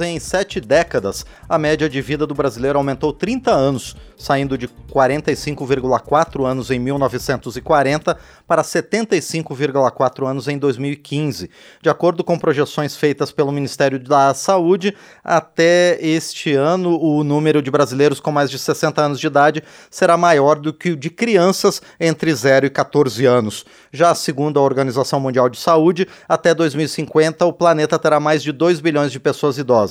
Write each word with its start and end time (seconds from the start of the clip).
Em 0.00 0.20
sete 0.20 0.60
décadas, 0.60 1.26
a 1.48 1.58
média 1.58 1.88
de 1.88 2.00
vida 2.00 2.26
do 2.26 2.34
brasileiro 2.34 2.78
aumentou 2.78 3.12
30 3.12 3.50
anos, 3.50 3.96
saindo 4.16 4.56
de 4.56 4.68
45,4 4.92 6.44
anos 6.46 6.70
em 6.70 6.78
1940 6.78 8.16
para 8.46 8.62
75,4 8.62 10.28
anos 10.28 10.46
em 10.46 10.56
2015. 10.56 11.50
De 11.82 11.88
acordo 11.88 12.22
com 12.22 12.38
projeções 12.38 12.96
feitas 12.96 13.32
pelo 13.32 13.50
Ministério 13.50 13.98
da 13.98 14.32
Saúde, 14.34 14.94
até 15.24 15.98
este 16.00 16.52
ano 16.52 16.96
o 17.00 17.24
número 17.24 17.60
de 17.60 17.70
brasileiros 17.70 18.20
com 18.20 18.30
mais 18.30 18.50
de 18.50 18.58
60 18.58 19.02
anos 19.02 19.18
de 19.18 19.26
idade 19.26 19.64
será 19.90 20.16
maior 20.16 20.58
do 20.58 20.72
que 20.72 20.90
o 20.90 20.96
de 20.96 21.10
crianças 21.10 21.82
entre 21.98 22.32
0 22.32 22.66
e 22.66 22.70
14 22.70 23.24
anos. 23.24 23.64
Já 23.92 24.14
segundo 24.14 24.60
a 24.60 24.62
Organização 24.62 25.18
Mundial 25.18 25.48
de 25.48 25.58
Saúde, 25.58 26.06
até 26.28 26.54
2050 26.54 27.44
o 27.44 27.52
planeta 27.52 27.98
terá 27.98 28.20
mais 28.20 28.42
de 28.42 28.52
2 28.52 28.80
bilhões 28.80 29.10
de 29.10 29.18
pessoas 29.18 29.58
idosas. 29.58 29.87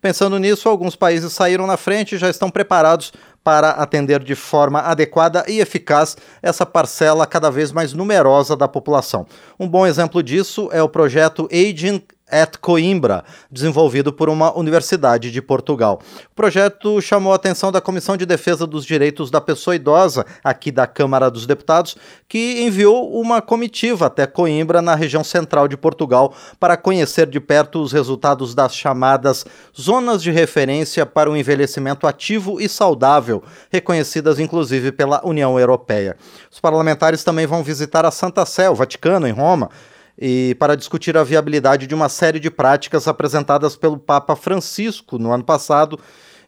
Pensando 0.00 0.38
nisso, 0.38 0.68
alguns 0.68 0.94
países 0.94 1.32
saíram 1.32 1.66
na 1.66 1.76
frente 1.76 2.14
e 2.14 2.18
já 2.18 2.28
estão 2.28 2.50
preparados 2.50 3.12
para 3.42 3.70
atender 3.70 4.22
de 4.22 4.34
forma 4.34 4.80
adequada 4.80 5.44
e 5.46 5.60
eficaz 5.60 6.16
essa 6.42 6.66
parcela 6.66 7.26
cada 7.26 7.50
vez 7.50 7.70
mais 7.70 7.92
numerosa 7.92 8.56
da 8.56 8.66
população. 8.66 9.26
Um 9.58 9.68
bom 9.68 9.86
exemplo 9.86 10.22
disso 10.22 10.68
é 10.72 10.82
o 10.82 10.88
projeto 10.88 11.48
Aging 11.52 12.02
at 12.30 12.56
Coimbra, 12.58 13.24
desenvolvido 13.50 14.12
por 14.12 14.28
uma 14.28 14.56
universidade 14.56 15.30
de 15.30 15.40
Portugal. 15.40 16.00
O 16.32 16.34
projeto 16.34 17.00
chamou 17.00 17.32
a 17.32 17.36
atenção 17.36 17.70
da 17.70 17.80
Comissão 17.80 18.16
de 18.16 18.26
Defesa 18.26 18.66
dos 18.66 18.84
Direitos 18.84 19.30
da 19.30 19.40
Pessoa 19.40 19.76
Idosa, 19.76 20.26
aqui 20.42 20.72
da 20.72 20.86
Câmara 20.86 21.30
dos 21.30 21.46
Deputados, 21.46 21.96
que 22.28 22.62
enviou 22.62 23.12
uma 23.18 23.40
comitiva 23.40 24.06
até 24.06 24.26
Coimbra, 24.26 24.82
na 24.82 24.94
região 24.94 25.22
central 25.22 25.68
de 25.68 25.76
Portugal, 25.76 26.34
para 26.58 26.76
conhecer 26.76 27.26
de 27.26 27.38
perto 27.38 27.80
os 27.80 27.92
resultados 27.92 28.54
das 28.54 28.74
chamadas 28.74 29.44
Zonas 29.78 30.22
de 30.22 30.30
Referência 30.30 31.06
para 31.06 31.30
o 31.30 31.36
Envelhecimento 31.36 32.06
Ativo 32.06 32.60
e 32.60 32.68
Saudável, 32.68 33.42
reconhecidas 33.70 34.40
inclusive 34.40 34.90
pela 34.90 35.24
União 35.24 35.58
Europeia. 35.58 36.16
Os 36.50 36.58
parlamentares 36.58 37.22
também 37.22 37.46
vão 37.46 37.62
visitar 37.62 38.04
a 38.04 38.10
Santa 38.10 38.44
Sé, 38.44 38.68
o 38.68 38.74
Vaticano, 38.74 39.28
em 39.28 39.32
Roma, 39.32 39.70
e 40.18 40.56
para 40.58 40.76
discutir 40.76 41.16
a 41.16 41.24
viabilidade 41.24 41.86
de 41.86 41.94
uma 41.94 42.08
série 42.08 42.40
de 42.40 42.50
práticas 42.50 43.06
apresentadas 43.06 43.76
pelo 43.76 43.98
Papa 43.98 44.34
Francisco 44.34 45.18
no 45.18 45.32
ano 45.32 45.44
passado. 45.44 45.98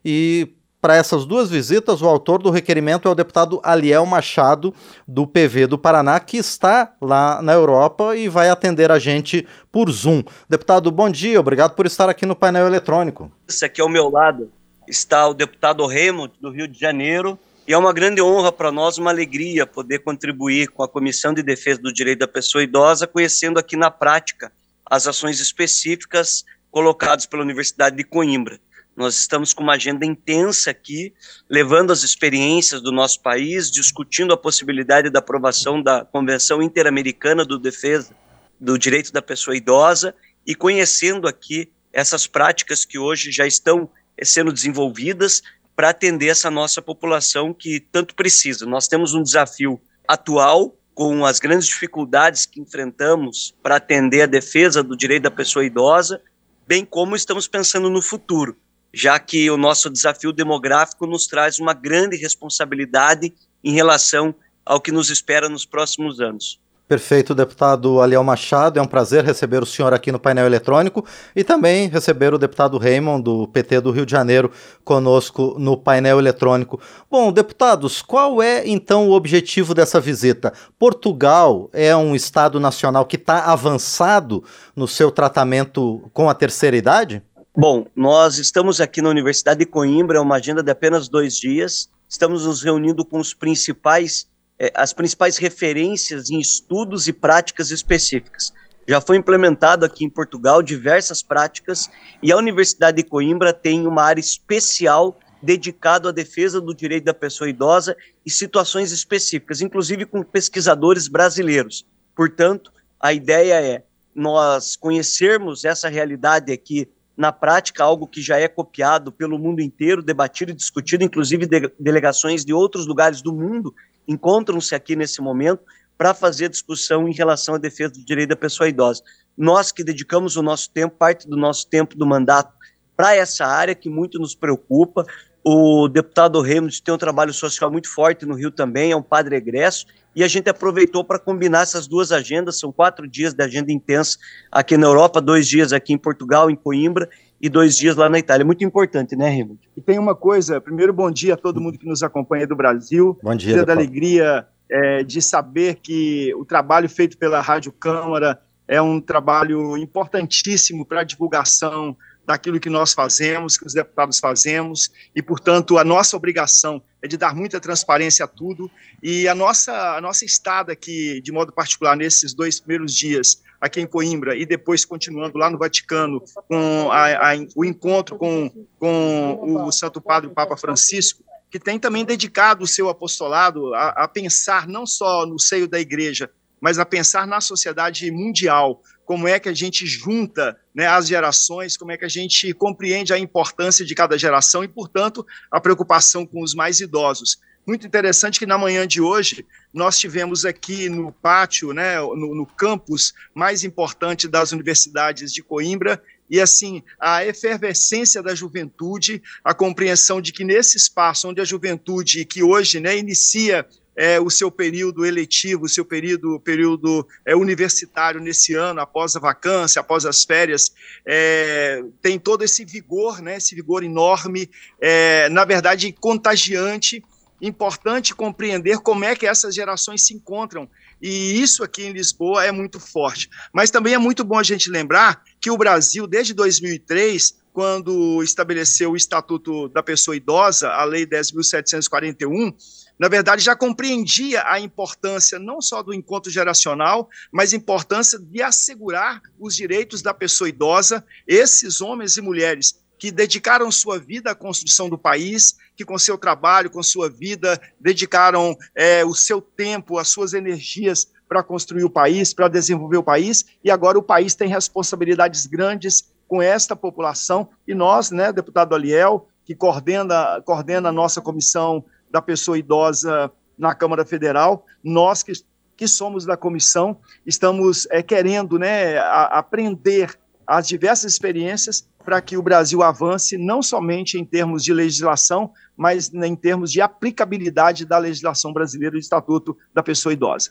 E 0.05 0.55
para 0.81 0.95
essas 0.95 1.27
duas 1.27 1.51
visitas, 1.51 2.01
o 2.03 2.07
autor 2.07 2.41
do 2.41 2.51
requerimento 2.51 3.09
é 3.09 3.11
o 3.11 3.15
deputado 3.15 3.61
Aliel 3.65 4.07
Machado, 4.07 4.73
do 5.07 5.27
PV 5.27 5.67
do 5.67 5.77
Paraná, 5.77 6.21
que 6.21 6.37
está 6.37 6.95
lá 7.01 7.43
na 7.43 7.53
Europa 7.53 8.17
e 8.17 8.29
vai 8.29 8.49
atender 8.49 8.91
a 8.93 8.99
gente 8.99 9.47
por 9.73 9.91
Zoom. 9.91 10.23
Deputado, 10.49 10.91
bom 10.93 11.11
dia, 11.11 11.41
obrigado 11.41 11.75
por 11.75 11.85
estar 11.85 12.09
aqui 12.09 12.25
no 12.25 12.37
painel 12.37 12.67
eletrônico. 12.67 13.31
Esse 13.49 13.65
aqui 13.65 13.81
ao 13.81 13.89
meu 13.89 14.09
lado 14.09 14.53
está 14.87 15.27
o 15.27 15.35
deputado 15.35 15.85
Raymond, 15.85 16.33
do 16.41 16.51
Rio 16.51 16.69
de 16.69 16.79
Janeiro, 16.79 17.39
e 17.69 17.75
é 17.75 17.77
uma 17.77 17.93
grande 17.93 18.23
honra 18.23 18.51
para 18.51 18.73
nós, 18.73 18.97
uma 18.97 19.11
alegria 19.11 19.67
poder 19.67 19.99
contribuir 19.99 20.69
com 20.69 20.83
a 20.83 20.89
Comissão 20.89 21.35
de 21.35 21.43
Defesa 21.43 21.79
do 21.79 21.93
Direito 21.93 22.21
da 22.21 22.27
Pessoa 22.27 22.65
Idosa, 22.65 23.07
conhecendo 23.07 23.59
aqui 23.59 23.77
na 23.77 23.91
prática 23.91 24.51
as 24.87 25.07
ações 25.07 25.39
específicas 25.39 26.47
colocadas 26.71 27.27
pela 27.27 27.43
Universidade 27.43 27.95
de 27.95 28.05
Coimbra. 28.05 28.59
Nós 28.97 29.19
estamos 29.19 29.53
com 29.53 29.63
uma 29.63 29.75
agenda 29.75 30.07
intensa 30.07 30.71
aqui, 30.71 31.13
levando 31.47 31.93
as 31.93 32.03
experiências 32.03 32.81
do 32.81 32.91
nosso 32.91 33.21
país, 33.21 33.71
discutindo 33.71 34.33
a 34.33 34.37
possibilidade 34.39 35.11
da 35.11 35.19
aprovação 35.19 35.83
da 35.83 36.07
Convenção 36.07 36.63
Interamericana 36.63 37.45
do 37.45 37.59
Defesa 37.59 38.17
do 38.59 38.79
Direito 38.79 39.13
da 39.13 39.21
Pessoa 39.21 39.55
Idosa 39.55 40.15
e 40.47 40.55
conhecendo 40.55 41.29
aqui 41.29 41.71
essas 41.93 42.27
práticas 42.27 42.87
que 42.87 42.99
hoje 42.99 43.31
já 43.31 43.47
estão 43.47 43.91
sendo 44.25 44.53
desenvolvidas 44.55 45.43
para 45.79 45.91
atender 45.91 46.27
essa 46.27 46.51
nossa 46.51 46.83
população 46.83 47.55
que 47.55 47.79
tanto 47.79 48.13
precisa. 48.17 48.67
Nós 48.67 48.89
temos 48.89 49.15
um 49.15 49.23
desafio 49.23 49.81
atual 50.09 50.77
com 50.93 51.25
as 51.25 51.39
grandes 51.39 51.69
dificuldades 51.69 52.47
que 52.47 52.61
enfrentamos 52.61 53.55
para 53.63 53.77
atender 53.77 54.23
a 54.23 54.27
defesa 54.27 54.83
do 54.83 54.97
direito 54.97 55.23
da 55.23 55.31
pessoa 55.31 55.65
idosa, 55.65 56.21
bem 56.67 56.85
como 56.85 57.15
estamos 57.15 57.47
pensando 57.47 57.89
no 57.89 58.03
futuro, 58.03 58.57
já 58.93 59.21
que 59.21 59.49
o 59.53 59.57
nosso 59.57 59.89
desafio 59.89 60.33
demográfico 60.33 61.07
nos 61.07 61.29
traz 61.29 61.61
uma 61.61 61.75
grande 61.75 62.17
responsabilidade 62.17 63.33
em 63.63 63.73
relação 63.73 64.35
ao 64.67 64.81
que 64.81 64.91
nos 64.91 65.11
espera 65.11 65.49
nos 65.49 65.65
próximos 65.65 66.21
anos. 66.21 66.61
Perfeito, 66.89 67.35
deputado 67.35 68.01
Aliel 68.01 68.25
Machado. 68.25 68.79
É 68.79 68.83
um 68.83 68.87
prazer 68.87 69.23
receber 69.23 69.63
o 69.63 69.67
senhor 69.67 69.93
aqui 69.93 70.11
no 70.11 70.19
painel 70.19 70.47
eletrônico 70.47 71.05
e 71.37 71.45
também 71.45 71.87
receber 71.87 72.33
o 72.33 72.39
deputado 72.39 72.79
Raymond, 72.79 73.23
do 73.23 73.47
PT 73.47 73.83
do 73.83 73.91
Rio 73.91 74.07
de 74.07 74.13
Janeiro, 74.13 74.51
conosco 74.83 75.55
no 75.59 75.77
painel 75.77 76.19
eletrônico. 76.19 76.81
Bom, 77.11 77.31
deputados, 77.31 78.01
qual 78.01 78.43
é 78.43 78.67
então 78.67 79.07
o 79.07 79.13
objetivo 79.13 79.75
dessa 79.75 80.01
visita? 80.01 80.51
Portugal 80.79 81.69
é 81.75 81.95
um 81.95 82.17
Estado 82.17 82.59
nacional 82.59 83.05
que 83.05 83.17
está 83.17 83.45
avançado 83.45 84.43
no 84.75 84.89
seu 84.89 85.11
tratamento 85.11 86.09
com 86.15 86.31
a 86.31 86.35
terceira 86.35 86.75
idade? 86.75 87.23
Bom, 87.55 87.87
nós 87.95 88.39
estamos 88.39 88.81
aqui 88.81 89.03
na 89.03 89.11
Universidade 89.11 89.59
de 89.59 89.67
Coimbra, 89.67 90.17
é 90.17 90.21
uma 90.23 90.37
agenda 90.37 90.63
de 90.63 90.71
apenas 90.71 91.07
dois 91.07 91.37
dias. 91.37 91.91
Estamos 92.09 92.47
nos 92.47 92.63
reunindo 92.63 93.05
com 93.05 93.19
os 93.19 93.35
principais 93.35 94.27
é, 94.59 94.73
as 94.75 94.93
principais 94.93 95.37
referências 95.37 96.31
em 96.31 96.41
estudos 96.41 97.07
e 97.07 97.13
práticas 97.13 97.71
específicas. 97.71 98.53
Já 98.89 99.01
foi 99.01 99.17
implementado 99.17 99.85
aqui 99.85 100.05
em 100.05 100.11
Portugal 100.11 100.63
diversas 100.63 101.23
práticas 101.23 101.91
e 102.23 102.33
a 102.33 102.37
Universidade 102.37 102.97
de 102.97 103.09
Coimbra 103.09 103.53
tem 103.53 103.87
uma 103.87 104.03
área 104.03 104.21
especial 104.21 105.19
dedicada 105.43 106.09
à 106.09 106.13
defesa 106.13 106.61
do 106.61 106.75
direito 106.75 107.05
da 107.05 107.15
pessoa 107.15 107.49
idosa 107.49 107.97
e 108.25 108.31
situações 108.31 108.91
específicas, 108.91 109.61
inclusive 109.61 110.05
com 110.05 110.23
pesquisadores 110.23 111.07
brasileiros. 111.07 111.87
Portanto, 112.17 112.73
a 112.99 113.13
ideia 113.13 113.63
é 113.63 113.83
nós 114.15 114.75
conhecermos 114.75 115.65
essa 115.65 115.89
realidade 115.89 116.53
aqui 116.53 116.89
na 117.17 117.31
prática, 117.31 117.85
algo 117.85 118.07
que 118.07 118.23
já 118.23 118.39
é 118.39 118.49
copiado 118.49 119.13
pelo 119.13 119.39
mundo 119.39 119.61
inteiro, 119.61 120.03
debatido 120.03 120.51
e 120.51 120.55
discutido, 120.55 121.05
inclusive 121.05 121.47
de 121.47 121.71
delegações 121.79 122.45
de 122.45 122.53
outros 122.53 122.87
lugares 122.87 123.21
do 123.23 123.33
mundo 123.33 123.75
encontram-se 124.09 124.75
aqui 124.75 124.97
nesse 124.97 125.21
momento 125.21 125.63
para 125.97 126.15
fazer 126.15 126.49
discussão 126.49 127.09
em 127.09 127.13
relação 127.13 127.57
à 127.57 127.59
defesa 127.59 127.93
do 127.93 128.05
direito 128.05 128.31
da 128.31 128.37
pessoa 128.37 128.69
idosa. 128.69 129.03
Nós 129.37 129.71
que 129.71 129.85
dedicamos 129.85 130.37
o 130.37 130.43
nosso 130.43 130.71
tempo, 130.71 130.97
parte 130.97 131.29
do 131.29 131.37
nosso 131.37 131.69
tempo 131.69 131.97
do 131.97 132.07
mandato, 132.07 132.53
para 132.97 133.15
essa 133.15 133.47
área 133.47 133.75
que 133.75 133.89
muito 133.89 134.19
nos 134.19 134.35
preocupa. 134.35 135.07
O 135.45 135.89
deputado 135.89 136.41
Remos 136.41 136.81
tem 136.81 136.93
um 136.93 136.99
trabalho 136.99 137.33
social 137.33 137.71
muito 137.71 137.89
forte 137.89 138.27
no 138.27 138.35
Rio 138.35 138.51
também, 138.51 138.91
é 138.91 138.97
um 138.97 139.03
padre 139.03 139.37
egresso, 139.37 139.87
e 140.15 140.25
a 140.25 140.29
gente 140.29 140.51
aproveitou 140.51 141.05
para 141.05 141.19
combinar 141.19 141.63
essas 141.63 141.87
duas 141.87 142.11
agendas. 142.11 142.59
São 142.59 142.73
quatro 142.73 143.07
dias 143.07 143.35
de 143.35 143.43
agenda 143.45 143.71
intensa 143.71 144.19
aqui 144.51 144.77
na 144.77 144.87
Europa, 144.87 145.21
dois 145.21 145.47
dias 145.47 145.73
aqui 145.73 145.93
em 145.93 145.99
Portugal, 145.99 146.51
em 146.51 146.57
Coimbra, 146.57 147.09
e 147.41 147.49
dois 147.49 147.77
dias 147.77 147.97
lá 147.97 148.09
na 148.09 148.19
Itália. 148.19 148.45
Muito 148.45 148.65
importante, 148.65 149.15
né, 149.17 149.29
Raimundo? 149.29 149.61
E 149.77 149.81
tem 149.81 149.99
uma 149.99 150.15
coisa, 150.15 150.61
primeiro, 150.61 150.93
bom 150.93 151.11
dia 151.11 151.35
a 151.35 151.37
todo 151.37 151.61
mundo 151.61 151.79
que 151.79 151.87
nos 151.87 152.03
acompanha 152.03 152.47
do 152.47 152.57
Brasil. 152.57 153.19
Bom 153.23 153.35
dia. 153.35 153.55
Dia 153.55 153.65
da 153.65 153.73
alegria 153.73 154.47
é, 154.71 155.03
de 155.03 155.23
saber 155.23 155.77
que 155.77 156.35
o 156.35 156.45
trabalho 156.45 156.89
feito 156.89 157.17
pela 157.17 157.41
Rádio 157.41 157.73
Câmara 157.73 158.41
é 158.67 158.83
um 158.83 159.01
trabalho 159.01 159.77
importantíssimo 159.77 160.85
para 160.85 161.01
a 161.01 161.05
divulgação 161.05 161.97
daquilo 162.29 162.61
que 162.61 162.69
nós 162.69 162.93
fazemos, 162.93 163.57
que 163.57 163.67
os 163.67 163.73
deputados 163.73 164.19
fazemos, 164.19 164.91
e, 165.17 165.23
portanto, 165.23 165.79
a 165.79 165.83
nossa 165.83 166.15
obrigação 166.15 166.83
é 167.01 167.09
de 167.09 167.17
dar 167.17 167.35
muita 167.35 167.59
transparência 167.59 168.23
a 168.27 168.29
tudo, 168.29 168.71
e 169.03 169.27
a 169.27 169.35
nossa, 169.35 169.97
a 169.97 170.01
nossa 170.03 170.27
estada 170.27 170.71
aqui, 170.71 171.23
de 171.23 171.33
modo 171.33 171.51
particular, 171.51 171.97
nesses 171.97 172.35
dois 172.35 172.61
primeiros 172.61 172.95
dias, 172.95 173.43
aqui 173.59 173.81
em 173.81 173.87
Coimbra, 173.87 174.37
e 174.37 174.45
depois 174.45 174.85
continuando 174.85 175.39
lá 175.39 175.49
no 175.49 175.57
Vaticano, 175.57 176.23
com 176.47 176.91
a, 176.93 177.33
a, 177.33 177.37
o 177.57 177.65
encontro 177.65 178.19
com, 178.19 178.53
com 178.79 179.65
o 179.67 179.73
Santo 179.73 179.99
Padre 179.99 180.29
o 180.29 180.35
Papa 180.35 180.55
Francisco, 180.55 181.25
que 181.51 181.59
tem 181.59 181.79
também 181.79 182.05
dedicado 182.05 182.63
o 182.63 182.69
seu 182.69 182.91
apostolado 182.91 183.75
a, 183.75 183.89
a 184.05 184.07
pensar 184.07 184.69
não 184.69 184.87
só 184.87 185.25
no 185.25 185.39
seio 185.39 185.67
da 185.67 185.81
igreja, 185.81 186.31
mas 186.61 186.79
a 186.79 186.85
pensar 186.85 187.27
na 187.27 187.41
sociedade 187.41 188.11
mundial, 188.11 188.83
como 189.05 189.27
é 189.27 189.39
que 189.41 189.49
a 189.49 189.55
gente 189.55 189.87
junta 189.87 190.59
né, 190.75 190.87
as 190.87 191.09
gerações, 191.09 191.77
como 191.77 191.93
é 191.93 191.97
que 191.97 192.05
a 192.05 192.11
gente 192.11 192.53
compreende 192.53 193.13
a 193.13 193.19
importância 193.19 193.85
de 193.85 193.95
cada 193.95 194.19
geração 194.19 194.63
e, 194.63 194.69
portanto, 194.69 195.27
a 195.51 195.61
preocupação 195.61 196.27
com 196.27 196.43
os 196.43 196.55
mais 196.55 196.81
idosos. 196.81 197.39
Muito 197.67 197.87
interessante 197.87 198.39
que 198.39 198.47
na 198.47 198.57
manhã 198.57 198.87
de 198.87 199.01
hoje 199.01 199.47
nós 199.75 199.99
tivemos 199.99 200.45
aqui 200.45 200.89
no 200.89 201.13
pátio, 201.13 201.73
né, 201.73 202.01
no, 202.01 202.35
no 202.35 202.47
campus 202.47 203.13
mais 203.35 203.63
importante 203.63 204.27
das 204.27 204.53
universidades 204.53 205.33
de 205.33 205.43
Coimbra, 205.43 206.03
e 206.31 206.41
assim, 206.41 206.83
a 207.01 207.25
efervescência 207.25 208.23
da 208.23 208.35
juventude, 208.35 209.23
a 209.43 209.55
compreensão 209.55 210.21
de 210.21 210.33
que 210.33 210.45
nesse 210.45 210.77
espaço 210.77 211.29
onde 211.29 211.41
a 211.41 211.45
juventude, 211.45 212.25
que 212.25 212.43
hoje 212.43 212.81
né, 212.81 212.97
inicia 212.97 213.67
é, 213.99 214.21
o 214.21 214.31
seu 214.31 214.49
período 214.49 215.05
eletivo, 215.05 215.65
o 215.65 215.69
seu 215.69 215.85
período, 215.85 216.39
período 216.39 217.05
é, 217.27 217.35
universitário 217.35 218.21
nesse 218.21 218.55
ano, 218.55 218.81
após 218.81 219.17
a 219.17 219.19
vacância, 219.19 219.81
após 219.81 220.07
as 220.07 220.23
férias, 220.23 220.73
é, 221.05 221.83
tem 222.01 222.17
todo 222.17 222.45
esse 222.45 222.65
vigor, 222.65 223.21
né, 223.21 223.39
esse 223.39 223.57
vigor 223.57 223.83
enorme, 223.83 224.49
é, 224.81 225.29
na 225.31 225.45
verdade, 225.45 225.93
contagiante, 225.93 227.03
importante 227.43 228.15
compreender 228.15 228.79
como 228.79 229.05
é 229.05 229.17
que 229.17 229.27
essas 229.27 229.53
gerações 229.53 230.07
se 230.07 230.15
encontram. 230.15 230.69
E 231.03 231.41
isso 231.43 231.65
aqui 231.65 231.83
em 231.83 231.93
Lisboa 231.93 232.45
é 232.45 232.53
muito 232.53 232.79
forte. 232.79 233.29
Mas 233.53 233.69
também 233.69 233.95
é 233.95 233.99
muito 233.99 234.23
bom 234.23 234.39
a 234.39 234.45
gente 234.45 234.71
lembrar 234.71 235.23
que 235.41 235.51
o 235.51 235.57
Brasil, 235.57 236.07
desde 236.07 236.35
2003, 236.35 237.37
quando 237.53 238.23
estabeleceu 238.23 238.93
o 238.93 238.97
Estatuto 238.97 239.69
da 239.69 239.83
Pessoa 239.83 240.17
Idosa, 240.17 240.69
a 240.71 240.85
Lei 240.85 241.05
10.741, 241.05 242.55
na 242.99 243.09
verdade 243.09 243.43
já 243.43 243.55
compreendia 243.55 244.43
a 244.47 244.59
importância 244.59 245.39
não 245.39 245.61
só 245.61 245.83
do 245.83 245.95
encontro 245.95 246.31
geracional, 246.31 247.09
mas 247.31 247.53
a 247.53 247.57
importância 247.57 248.19
de 248.19 248.43
assegurar 248.43 249.23
os 249.39 249.55
direitos 249.55 250.03
da 250.03 250.13
pessoa 250.13 250.49
idosa, 250.49 251.05
esses 251.27 251.81
homens 251.81 252.17
e 252.17 252.21
mulheres 252.21 252.81
que 252.99 253.13
dedicaram 253.13 253.71
sua 253.71 253.99
vida 253.99 254.33
à 254.33 254.35
construção 254.35 254.89
do 254.89 254.99
país, 254.99 255.57
que 255.77 255.85
com 255.85 255.97
seu 255.97 256.19
trabalho, 256.19 256.69
com 256.69 256.83
sua 256.83 257.09
vida, 257.09 257.61
dedicaram 257.79 258.57
é, 258.75 259.05
o 259.05 259.15
seu 259.15 259.41
tempo, 259.41 259.99
as 259.99 260.09
suas 260.09 260.35
energias 260.35 261.09
para 261.29 261.43
construir 261.43 261.85
o 261.85 261.91
país, 261.91 262.35
para 262.35 262.49
desenvolver 262.49 262.97
o 262.97 263.03
país, 263.03 263.45
e 263.63 263.71
agora 263.71 263.99
o 263.99 264.03
país 264.03 264.35
tem 264.35 264.49
responsabilidades 264.49 265.47
grandes 265.47 266.11
com 266.27 266.43
esta 266.43 266.75
população, 266.75 267.49
e 267.67 267.75
nós, 267.75 268.11
né, 268.11 268.33
deputado 268.33 268.75
Aliel, 268.75 269.29
que 269.45 269.55
coordena, 269.55 270.43
coordena 270.45 270.89
a 270.89 270.93
nossa 270.93 271.21
comissão 271.21 271.85
da 272.11 272.23
pessoa 272.23 272.59
idosa 272.59 273.31
na 273.59 273.75
Câmara 273.75 274.05
Federal, 274.05 274.65
nós 274.83 275.23
que, 275.23 275.33
que 275.77 275.89
somos 275.89 276.25
da 276.25 276.37
comissão, 276.37 276.99
estamos 277.27 277.87
é, 277.91 278.03
querendo 278.03 278.59
né, 278.59 278.99
a, 278.99 279.39
aprender 279.39 280.19
as 280.47 280.67
diversas 280.67 281.13
experiências 281.13 281.87
para 282.05 282.23
que 282.23 282.37
o 282.39 282.43
Brasil 282.43 282.83
avance 282.83 283.37
não 283.37 283.63
somente 283.63 284.19
em 284.19 284.25
termos 284.25 284.65
de 284.65 284.73
legislação, 284.73 285.53
mas 285.77 286.11
em 286.13 286.35
termos 286.35 286.73
de 286.73 286.81
aplicabilidade 286.81 287.85
da 287.85 287.99
legislação 287.99 288.53
brasileira 288.53 288.93
do 288.93 288.99
Estatuto 288.99 289.57
da 289.75 289.83
Pessoa 289.83 290.13
Idosa. 290.13 290.51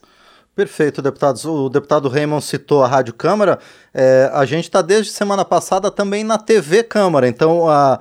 Perfeito, 0.53 1.01
deputados. 1.01 1.45
O 1.45 1.69
deputado 1.69 2.10
Raymond 2.10 2.44
citou 2.44 2.83
a 2.83 2.88
Rádio 2.88 3.13
Câmara. 3.13 3.60
É, 3.94 4.30
a 4.33 4.45
gente 4.45 4.65
está 4.65 4.81
desde 4.81 5.12
semana 5.12 5.45
passada 5.45 5.89
também 5.89 6.24
na 6.24 6.38
TV 6.38 6.83
Câmara, 6.83 7.27
então 7.27 7.69
a, 7.69 8.00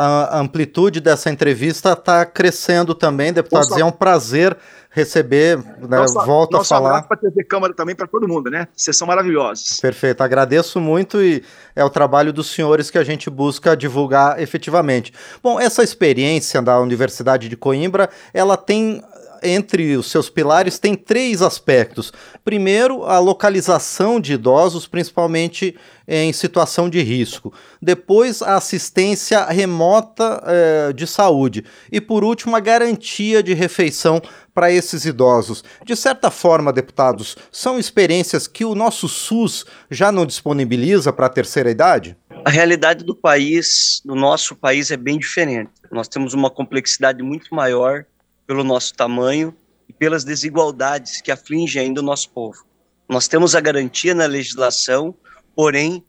a 0.00 0.38
amplitude 0.38 1.00
dessa 1.00 1.28
entrevista 1.28 1.92
está 1.92 2.24
crescendo 2.24 2.94
também, 2.94 3.32
deputados. 3.32 3.70
Nossa. 3.70 3.82
É 3.82 3.84
um 3.84 3.90
prazer 3.90 4.56
receber, 4.90 5.58
né, 5.58 5.98
nossa, 5.98 6.24
volto 6.24 6.56
a 6.56 6.64
falar. 6.64 7.02
para 7.02 7.16
a 7.16 7.20
TV 7.20 7.42
Câmara 7.42 7.74
também, 7.74 7.96
para 7.96 8.06
todo 8.06 8.28
mundo, 8.28 8.48
né? 8.48 8.68
Vocês 8.74 8.96
são 8.96 9.08
maravilhosos. 9.08 9.78
Perfeito, 9.80 10.22
agradeço 10.22 10.80
muito 10.80 11.20
e 11.20 11.42
é 11.74 11.84
o 11.84 11.90
trabalho 11.90 12.32
dos 12.32 12.48
senhores 12.48 12.90
que 12.90 12.98
a 12.98 13.02
gente 13.02 13.28
busca 13.28 13.76
divulgar 13.76 14.40
efetivamente. 14.40 15.12
Bom, 15.42 15.58
essa 15.58 15.82
experiência 15.82 16.62
da 16.62 16.78
Universidade 16.78 17.48
de 17.48 17.56
Coimbra, 17.56 18.08
ela 18.32 18.56
tem 18.56 19.02
entre 19.42 19.96
os 19.96 20.10
seus 20.10 20.28
pilares 20.28 20.78
tem 20.78 20.94
três 20.94 21.42
aspectos. 21.42 22.12
Primeiro, 22.44 23.04
a 23.04 23.18
localização 23.18 24.20
de 24.20 24.34
idosos, 24.34 24.86
principalmente 24.86 25.76
em 26.06 26.32
situação 26.32 26.88
de 26.88 27.02
risco. 27.02 27.52
Depois, 27.82 28.40
a 28.40 28.56
assistência 28.56 29.44
remota 29.44 30.42
eh, 30.46 30.92
de 30.94 31.06
saúde. 31.06 31.64
E 31.92 32.00
por 32.00 32.24
último, 32.24 32.56
a 32.56 32.60
garantia 32.60 33.42
de 33.42 33.52
refeição 33.52 34.22
para 34.54 34.72
esses 34.72 35.04
idosos. 35.04 35.62
De 35.84 35.94
certa 35.94 36.30
forma, 36.30 36.72
deputados, 36.72 37.36
são 37.52 37.78
experiências 37.78 38.48
que 38.48 38.64
o 38.64 38.74
nosso 38.74 39.06
SUS 39.06 39.64
já 39.90 40.10
não 40.10 40.26
disponibiliza 40.26 41.12
para 41.12 41.26
a 41.26 41.30
terceira 41.30 41.70
idade? 41.70 42.16
A 42.44 42.50
realidade 42.50 43.04
do 43.04 43.14
país, 43.14 44.00
do 44.04 44.14
nosso 44.14 44.56
país, 44.56 44.90
é 44.90 44.96
bem 44.96 45.18
diferente. 45.18 45.70
Nós 45.92 46.08
temos 46.08 46.34
uma 46.34 46.50
complexidade 46.50 47.22
muito 47.22 47.54
maior 47.54 48.04
pelo 48.48 48.64
nosso 48.64 48.94
tamanho 48.94 49.54
e 49.86 49.92
pelas 49.92 50.24
desigualdades 50.24 51.20
que 51.20 51.30
afligem 51.30 51.82
ainda 51.82 52.00
o 52.00 52.04
nosso 52.04 52.30
povo. 52.30 52.66
Nós 53.06 53.28
temos 53.28 53.54
a 53.54 53.60
garantia 53.60 54.14
na 54.14 54.24
legislação, 54.24 55.14
porém, 55.54 56.02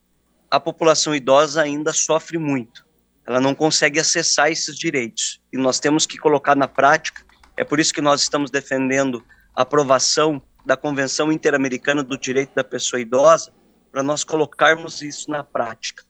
a 0.50 0.58
população 0.58 1.14
idosa 1.14 1.62
ainda 1.62 1.92
sofre 1.92 2.38
muito. 2.38 2.88
Ela 3.28 3.42
não 3.42 3.54
consegue 3.54 4.00
acessar 4.00 4.50
esses 4.50 4.78
direitos. 4.78 5.42
E 5.52 5.58
nós 5.58 5.82
temos 5.82 6.06
que 6.06 6.18
colocar 6.18 6.56
na 6.56 6.68
prática. 6.68 7.26
É 7.58 7.66
por 7.66 7.78
isso 7.78 7.94
que 7.94 8.02
nós 8.02 8.22
estamos 8.22 8.50
defendendo 8.50 9.22
a 9.54 9.64
aprovação 9.64 10.42
da 10.66 10.78
Convenção 10.78 11.34
Interamericana 11.34 12.02
do 12.02 12.18
Direito 12.18 12.56
da 12.56 12.64
Pessoa 12.64 13.02
Idosa, 13.02 13.52
para 13.92 14.02
nós 14.02 14.24
colocarmos 14.24 15.02
isso 15.02 15.30
na 15.30 15.44
prática. 15.44 16.04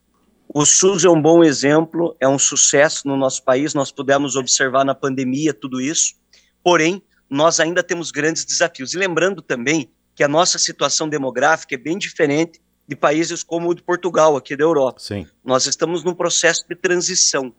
O 0.51 0.65
SUS 0.65 1.05
é 1.05 1.09
um 1.09 1.21
bom 1.21 1.43
exemplo, 1.43 2.15
é 2.19 2.27
um 2.27 2.39
sucesso 2.39 3.07
no 3.07 3.15
nosso 3.15 3.43
país, 3.43 3.75
nós 3.75 3.91
pudemos 3.91 4.35
observar 4.35 4.83
na 4.83 4.95
pandemia 4.95 5.53
tudo 5.53 5.79
isso, 5.79 6.15
porém, 6.63 7.03
nós 7.29 7.59
ainda 7.59 7.83
temos 7.83 8.09
grandes 8.09 8.43
desafios. 8.43 8.95
E 8.95 8.97
lembrando 8.97 9.43
também 9.43 9.91
que 10.15 10.23
a 10.23 10.27
nossa 10.27 10.57
situação 10.57 11.07
demográfica 11.07 11.75
é 11.75 11.77
bem 11.77 11.99
diferente 11.99 12.59
de 12.87 12.95
países 12.95 13.43
como 13.43 13.69
o 13.69 13.75
de 13.75 13.83
Portugal, 13.83 14.35
aqui 14.35 14.57
da 14.57 14.63
Europa. 14.63 14.99
Sim. 14.99 15.27
Nós 15.45 15.67
estamos 15.67 16.03
num 16.03 16.15
processo 16.15 16.65
de 16.67 16.75
transição, 16.75 17.53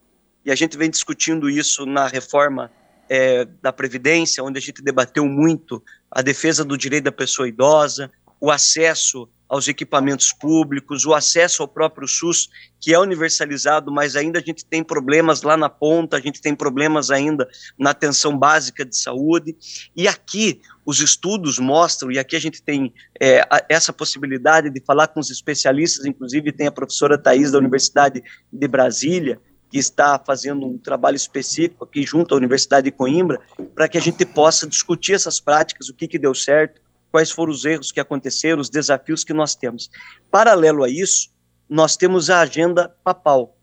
e 0.45 0.51
a 0.51 0.57
gente 0.57 0.77
vem 0.77 0.91
discutindo 0.91 1.49
isso 1.49 1.87
na 1.87 2.09
reforma 2.09 2.73
é, 3.09 3.45
da 3.63 3.73
Previdência, 3.73 4.43
onde 4.43 4.59
a 4.59 4.61
gente 4.61 4.83
debateu 4.83 5.25
muito 5.27 5.81
a 6.11 6.23
defesa 6.23 6.65
do 6.65 6.77
direito 6.77 7.05
da 7.05 7.13
pessoa 7.13 7.49
idosa, 7.49 8.11
o 8.41 8.51
acesso 8.51 9.29
aos 9.51 9.67
equipamentos 9.67 10.33
públicos, 10.33 11.05
o 11.05 11.13
acesso 11.13 11.61
ao 11.63 11.69
próprio 11.69 12.07
SUS, 12.07 12.49
que 12.79 12.95
é 12.95 12.99
universalizado, 12.99 13.91
mas 13.91 14.15
ainda 14.15 14.39
a 14.39 14.43
gente 14.43 14.65
tem 14.65 14.85
problemas 14.85 15.43
lá 15.43 15.57
na 15.57 15.69
ponta, 15.69 16.17
a 16.17 16.21
gente 16.21 16.41
tem 16.41 16.55
problemas 16.55 17.11
ainda 17.11 17.49
na 17.77 17.91
atenção 17.91 18.39
básica 18.39 18.85
de 18.85 18.97
saúde. 18.97 19.57
E 19.97 20.07
aqui 20.07 20.61
os 20.87 21.01
estudos 21.01 21.59
mostram, 21.59 22.13
e 22.13 22.19
aqui 22.19 22.37
a 22.37 22.41
gente 22.41 22.63
tem 22.63 22.95
é, 23.21 23.45
essa 23.69 23.93
possibilidade 23.93 24.71
de 24.71 24.81
falar 24.81 25.09
com 25.09 25.19
os 25.19 25.33
especialistas, 25.33 26.07
inclusive 26.07 26.53
tem 26.53 26.69
a 26.69 26.73
professora 26.73 27.19
Thais 27.19 27.51
da 27.51 27.59
Universidade 27.59 28.23
de 28.53 28.69
Brasília, 28.69 29.41
que 29.69 29.79
está 29.79 30.17
fazendo 30.25 30.65
um 30.65 30.79
trabalho 30.79 31.17
específico 31.17 31.85
aqui 31.85 32.05
junto 32.05 32.35
à 32.35 32.37
Universidade 32.37 32.85
de 32.85 32.93
Coimbra, 32.93 33.41
para 33.75 33.89
que 33.89 33.99
a 33.99 34.01
gente 34.01 34.25
possa 34.25 34.65
discutir 34.65 35.15
essas 35.15 35.41
práticas, 35.41 35.89
o 35.89 35.95
que, 35.95 36.07
que 36.07 36.19
deu 36.19 36.35
certo, 36.35 36.81
quais 37.11 37.31
foram 37.31 37.53
os 37.53 37.65
erros 37.65 37.93
que 37.93 38.01
aconteceram, 38.01 38.61
os 38.61 38.71
desafios 38.71 39.25
que 39.25 39.33
nós 39.33 39.55
temos. 39.55 39.91
Paralelo 40.31 40.85
a 40.85 40.89
isso, 40.89 41.31
nós 41.69 41.97
temos 41.97 42.31
a 42.31 42.41
agenda 42.41 42.89
papal. 43.05 43.57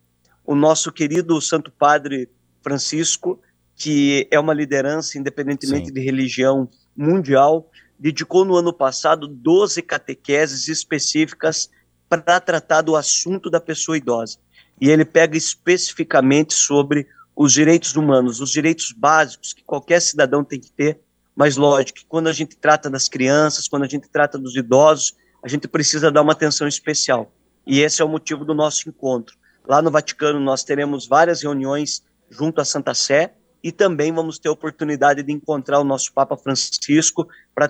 O 0.46 0.56
nosso 0.56 0.92
querido 0.92 1.42
Santo 1.42 1.72
Padre 1.72 2.30
Francisco, 2.62 3.42
que 3.76 4.28
é 4.32 4.40
uma 4.40 4.54
liderança, 4.54 5.18
independentemente 5.18 5.88
Sim. 5.88 5.94
de 5.94 6.00
religião 6.02 6.70
mundial, 6.96 7.70
dedicou 8.00 8.46
no 8.46 8.56
ano 8.56 8.74
passado 8.74 9.28
12 9.28 9.82
catequeses 9.82 10.68
específicas 10.68 11.70
para 12.10 12.40
tratar 12.40 12.82
do 12.82 12.96
assunto 12.96 13.50
da 13.50 13.60
pessoa 13.60 13.98
idosa. 13.98 14.38
E 14.80 14.90
ele 14.90 15.04
pega 15.04 15.38
especificamente 15.38 16.54
sobre 16.54 17.08
os 17.36 17.54
direitos 17.54 17.96
humanos, 17.96 18.40
os 18.40 18.52
direitos 18.52 18.92
básicos 18.92 19.54
que 19.54 19.64
qualquer 19.64 20.02
cidadão 20.02 20.44
tem 20.44 20.60
que 20.60 20.72
ter 20.72 21.00
mas 21.38 21.56
lógico, 21.56 22.00
quando 22.10 22.30
a 22.30 22.34
gente 22.34 22.58
trata 22.58 22.90
das 22.90 23.08
crianças, 23.08 23.68
quando 23.68 23.84
a 23.84 23.88
gente 23.88 24.10
trata 24.10 24.40
dos 24.40 24.56
idosos, 24.56 25.14
a 25.44 25.48
gente 25.48 25.68
precisa 25.68 26.12
dar 26.12 26.24
uma 26.24 26.32
atenção 26.32 26.68
especial. 26.68 27.32
E 27.64 27.80
esse 27.80 28.02
é 28.02 28.06
o 28.06 28.10
motivo 28.10 28.44
do 28.44 28.56
nosso 28.56 28.90
encontro. 28.90 29.38
Lá 29.68 29.80
no 29.80 29.92
Vaticano 29.92 30.40
nós 30.40 30.64
teremos 30.64 31.06
várias 31.06 31.44
reuniões 31.44 32.02
junto 32.28 32.60
à 32.60 32.66
Santa 32.66 32.96
Sé 32.96 33.36
e 33.62 33.72
também 33.72 34.12
vamos 34.12 34.40
ter 34.40 34.50
a 34.50 34.52
oportunidade 34.52 35.22
de 35.22 35.32
encontrar 35.32 35.80
o 35.80 35.84
nosso 35.84 36.12
Papa 36.12 36.36
Francisco 36.36 37.28
para 37.54 37.70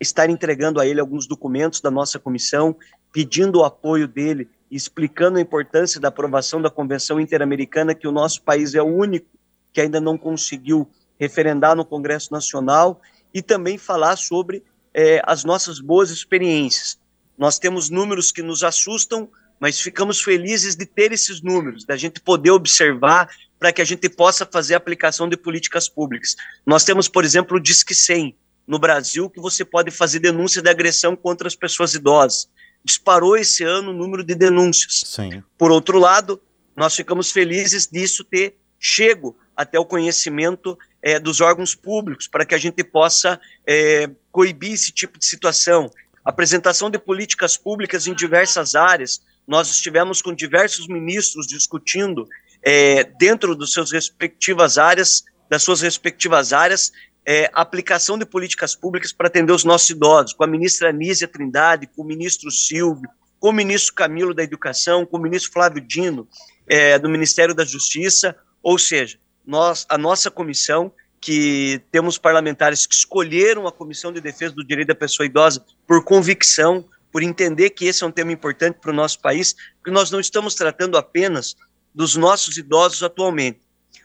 estar 0.00 0.28
entregando 0.28 0.80
a 0.80 0.86
ele 0.86 0.98
alguns 0.98 1.28
documentos 1.28 1.80
da 1.80 1.92
nossa 1.92 2.18
comissão, 2.18 2.74
pedindo 3.12 3.60
o 3.60 3.64
apoio 3.64 4.08
dele, 4.08 4.50
explicando 4.68 5.38
a 5.38 5.40
importância 5.40 6.00
da 6.00 6.08
aprovação 6.08 6.60
da 6.60 6.70
Convenção 6.70 7.20
Interamericana, 7.20 7.94
que 7.94 8.08
o 8.08 8.12
nosso 8.12 8.42
país 8.42 8.74
é 8.74 8.82
o 8.82 8.86
único 8.86 9.28
que 9.72 9.80
ainda 9.80 10.00
não 10.00 10.18
conseguiu 10.18 10.88
referendar 11.18 11.74
no 11.74 11.84
Congresso 11.84 12.32
Nacional 12.32 13.00
e 13.32 13.42
também 13.42 13.78
falar 13.78 14.16
sobre 14.16 14.62
é, 14.94 15.20
as 15.24 15.44
nossas 15.44 15.80
boas 15.80 16.10
experiências. 16.10 16.98
Nós 17.36 17.58
temos 17.58 17.90
números 17.90 18.32
que 18.32 18.42
nos 18.42 18.62
assustam, 18.62 19.28
mas 19.60 19.80
ficamos 19.80 20.20
felizes 20.20 20.74
de 20.74 20.86
ter 20.86 21.12
esses 21.12 21.42
números, 21.42 21.84
da 21.84 21.96
gente 21.96 22.20
poder 22.20 22.50
observar 22.50 23.28
para 23.58 23.72
que 23.72 23.80
a 23.82 23.84
gente 23.84 24.08
possa 24.08 24.46
fazer 24.46 24.74
a 24.74 24.76
aplicação 24.78 25.28
de 25.28 25.36
políticas 25.36 25.88
públicas. 25.88 26.36
Nós 26.64 26.84
temos, 26.84 27.08
por 27.08 27.24
exemplo, 27.24 27.56
o 27.56 27.60
Disque 27.60 27.94
100 27.94 28.36
no 28.66 28.78
Brasil, 28.78 29.30
que 29.30 29.40
você 29.40 29.64
pode 29.64 29.90
fazer 29.90 30.18
denúncia 30.18 30.60
de 30.60 30.68
agressão 30.68 31.14
contra 31.14 31.46
as 31.46 31.54
pessoas 31.54 31.94
idosas. 31.94 32.48
Disparou 32.84 33.36
esse 33.36 33.64
ano 33.64 33.90
o 33.90 33.94
número 33.94 34.24
de 34.24 34.34
denúncias. 34.34 35.02
Sim. 35.06 35.42
Por 35.56 35.70
outro 35.70 35.98
lado, 35.98 36.40
nós 36.74 36.94
ficamos 36.94 37.30
felizes 37.30 37.86
disso 37.86 38.24
ter 38.24 38.56
chego 38.78 39.36
até 39.56 39.78
o 39.78 39.86
conhecimento 39.86 40.78
é, 41.06 41.20
dos 41.20 41.40
órgãos 41.40 41.72
públicos 41.72 42.26
para 42.26 42.44
que 42.44 42.52
a 42.52 42.58
gente 42.58 42.82
possa 42.82 43.40
é, 43.64 44.10
coibir 44.32 44.72
esse 44.72 44.90
tipo 44.90 45.20
de 45.20 45.24
situação. 45.24 45.88
Apresentação 46.24 46.90
de 46.90 46.98
políticas 46.98 47.56
públicas 47.56 48.08
em 48.08 48.14
diversas 48.14 48.74
áreas. 48.74 49.22
Nós 49.46 49.70
estivemos 49.70 50.20
com 50.20 50.34
diversos 50.34 50.88
ministros 50.88 51.46
discutindo 51.46 52.26
é, 52.60 53.04
dentro 53.04 53.54
dos 53.54 53.72
seus 53.72 53.92
respectivas 53.92 54.78
áreas, 54.78 55.24
das 55.48 55.62
suas 55.62 55.80
respectivas 55.80 56.52
áreas, 56.52 56.90
é, 57.24 57.48
aplicação 57.54 58.18
de 58.18 58.26
políticas 58.26 58.74
públicas 58.74 59.12
para 59.12 59.28
atender 59.28 59.52
os 59.52 59.62
nossos 59.62 59.90
idosos, 59.90 60.32
com 60.32 60.42
a 60.42 60.48
ministra 60.48 60.90
Anísia 60.90 61.28
Trindade, 61.28 61.86
com 61.86 62.02
o 62.02 62.04
ministro 62.04 62.50
Silvio, 62.50 63.08
com 63.38 63.50
o 63.50 63.52
ministro 63.52 63.94
Camilo 63.94 64.34
da 64.34 64.42
Educação, 64.42 65.06
com 65.06 65.18
o 65.18 65.22
ministro 65.22 65.52
Flávio 65.52 65.80
Dino, 65.80 66.26
é, 66.66 66.98
do 66.98 67.08
Ministério 67.08 67.54
da 67.54 67.64
Justiça, 67.64 68.34
ou 68.60 68.76
seja, 68.76 69.20
nós, 69.46 69.86
a 69.88 69.96
nossa 69.96 70.30
comissão, 70.30 70.92
que 71.20 71.80
temos 71.90 72.18
parlamentares 72.18 72.86
que 72.86 72.94
escolheram 72.94 73.66
a 73.66 73.72
Comissão 73.72 74.12
de 74.12 74.20
Defesa 74.20 74.54
do 74.54 74.64
Direito 74.64 74.88
da 74.88 74.94
Pessoa 74.94 75.26
Idosa 75.26 75.64
por 75.86 76.04
convicção, 76.04 76.84
por 77.10 77.22
entender 77.22 77.70
que 77.70 77.86
esse 77.86 78.04
é 78.04 78.06
um 78.06 78.10
tema 78.12 78.32
importante 78.32 78.78
para 78.80 78.90
o 78.90 78.94
nosso 78.94 79.20
país, 79.20 79.54
porque 79.78 79.90
nós 79.90 80.10
não 80.10 80.20
estamos 80.20 80.54
tratando 80.54 80.96
apenas 80.98 81.56
dos 81.94 82.14
nossos 82.16 82.58
idosos 82.58 83.02
atualmente. 83.02 83.60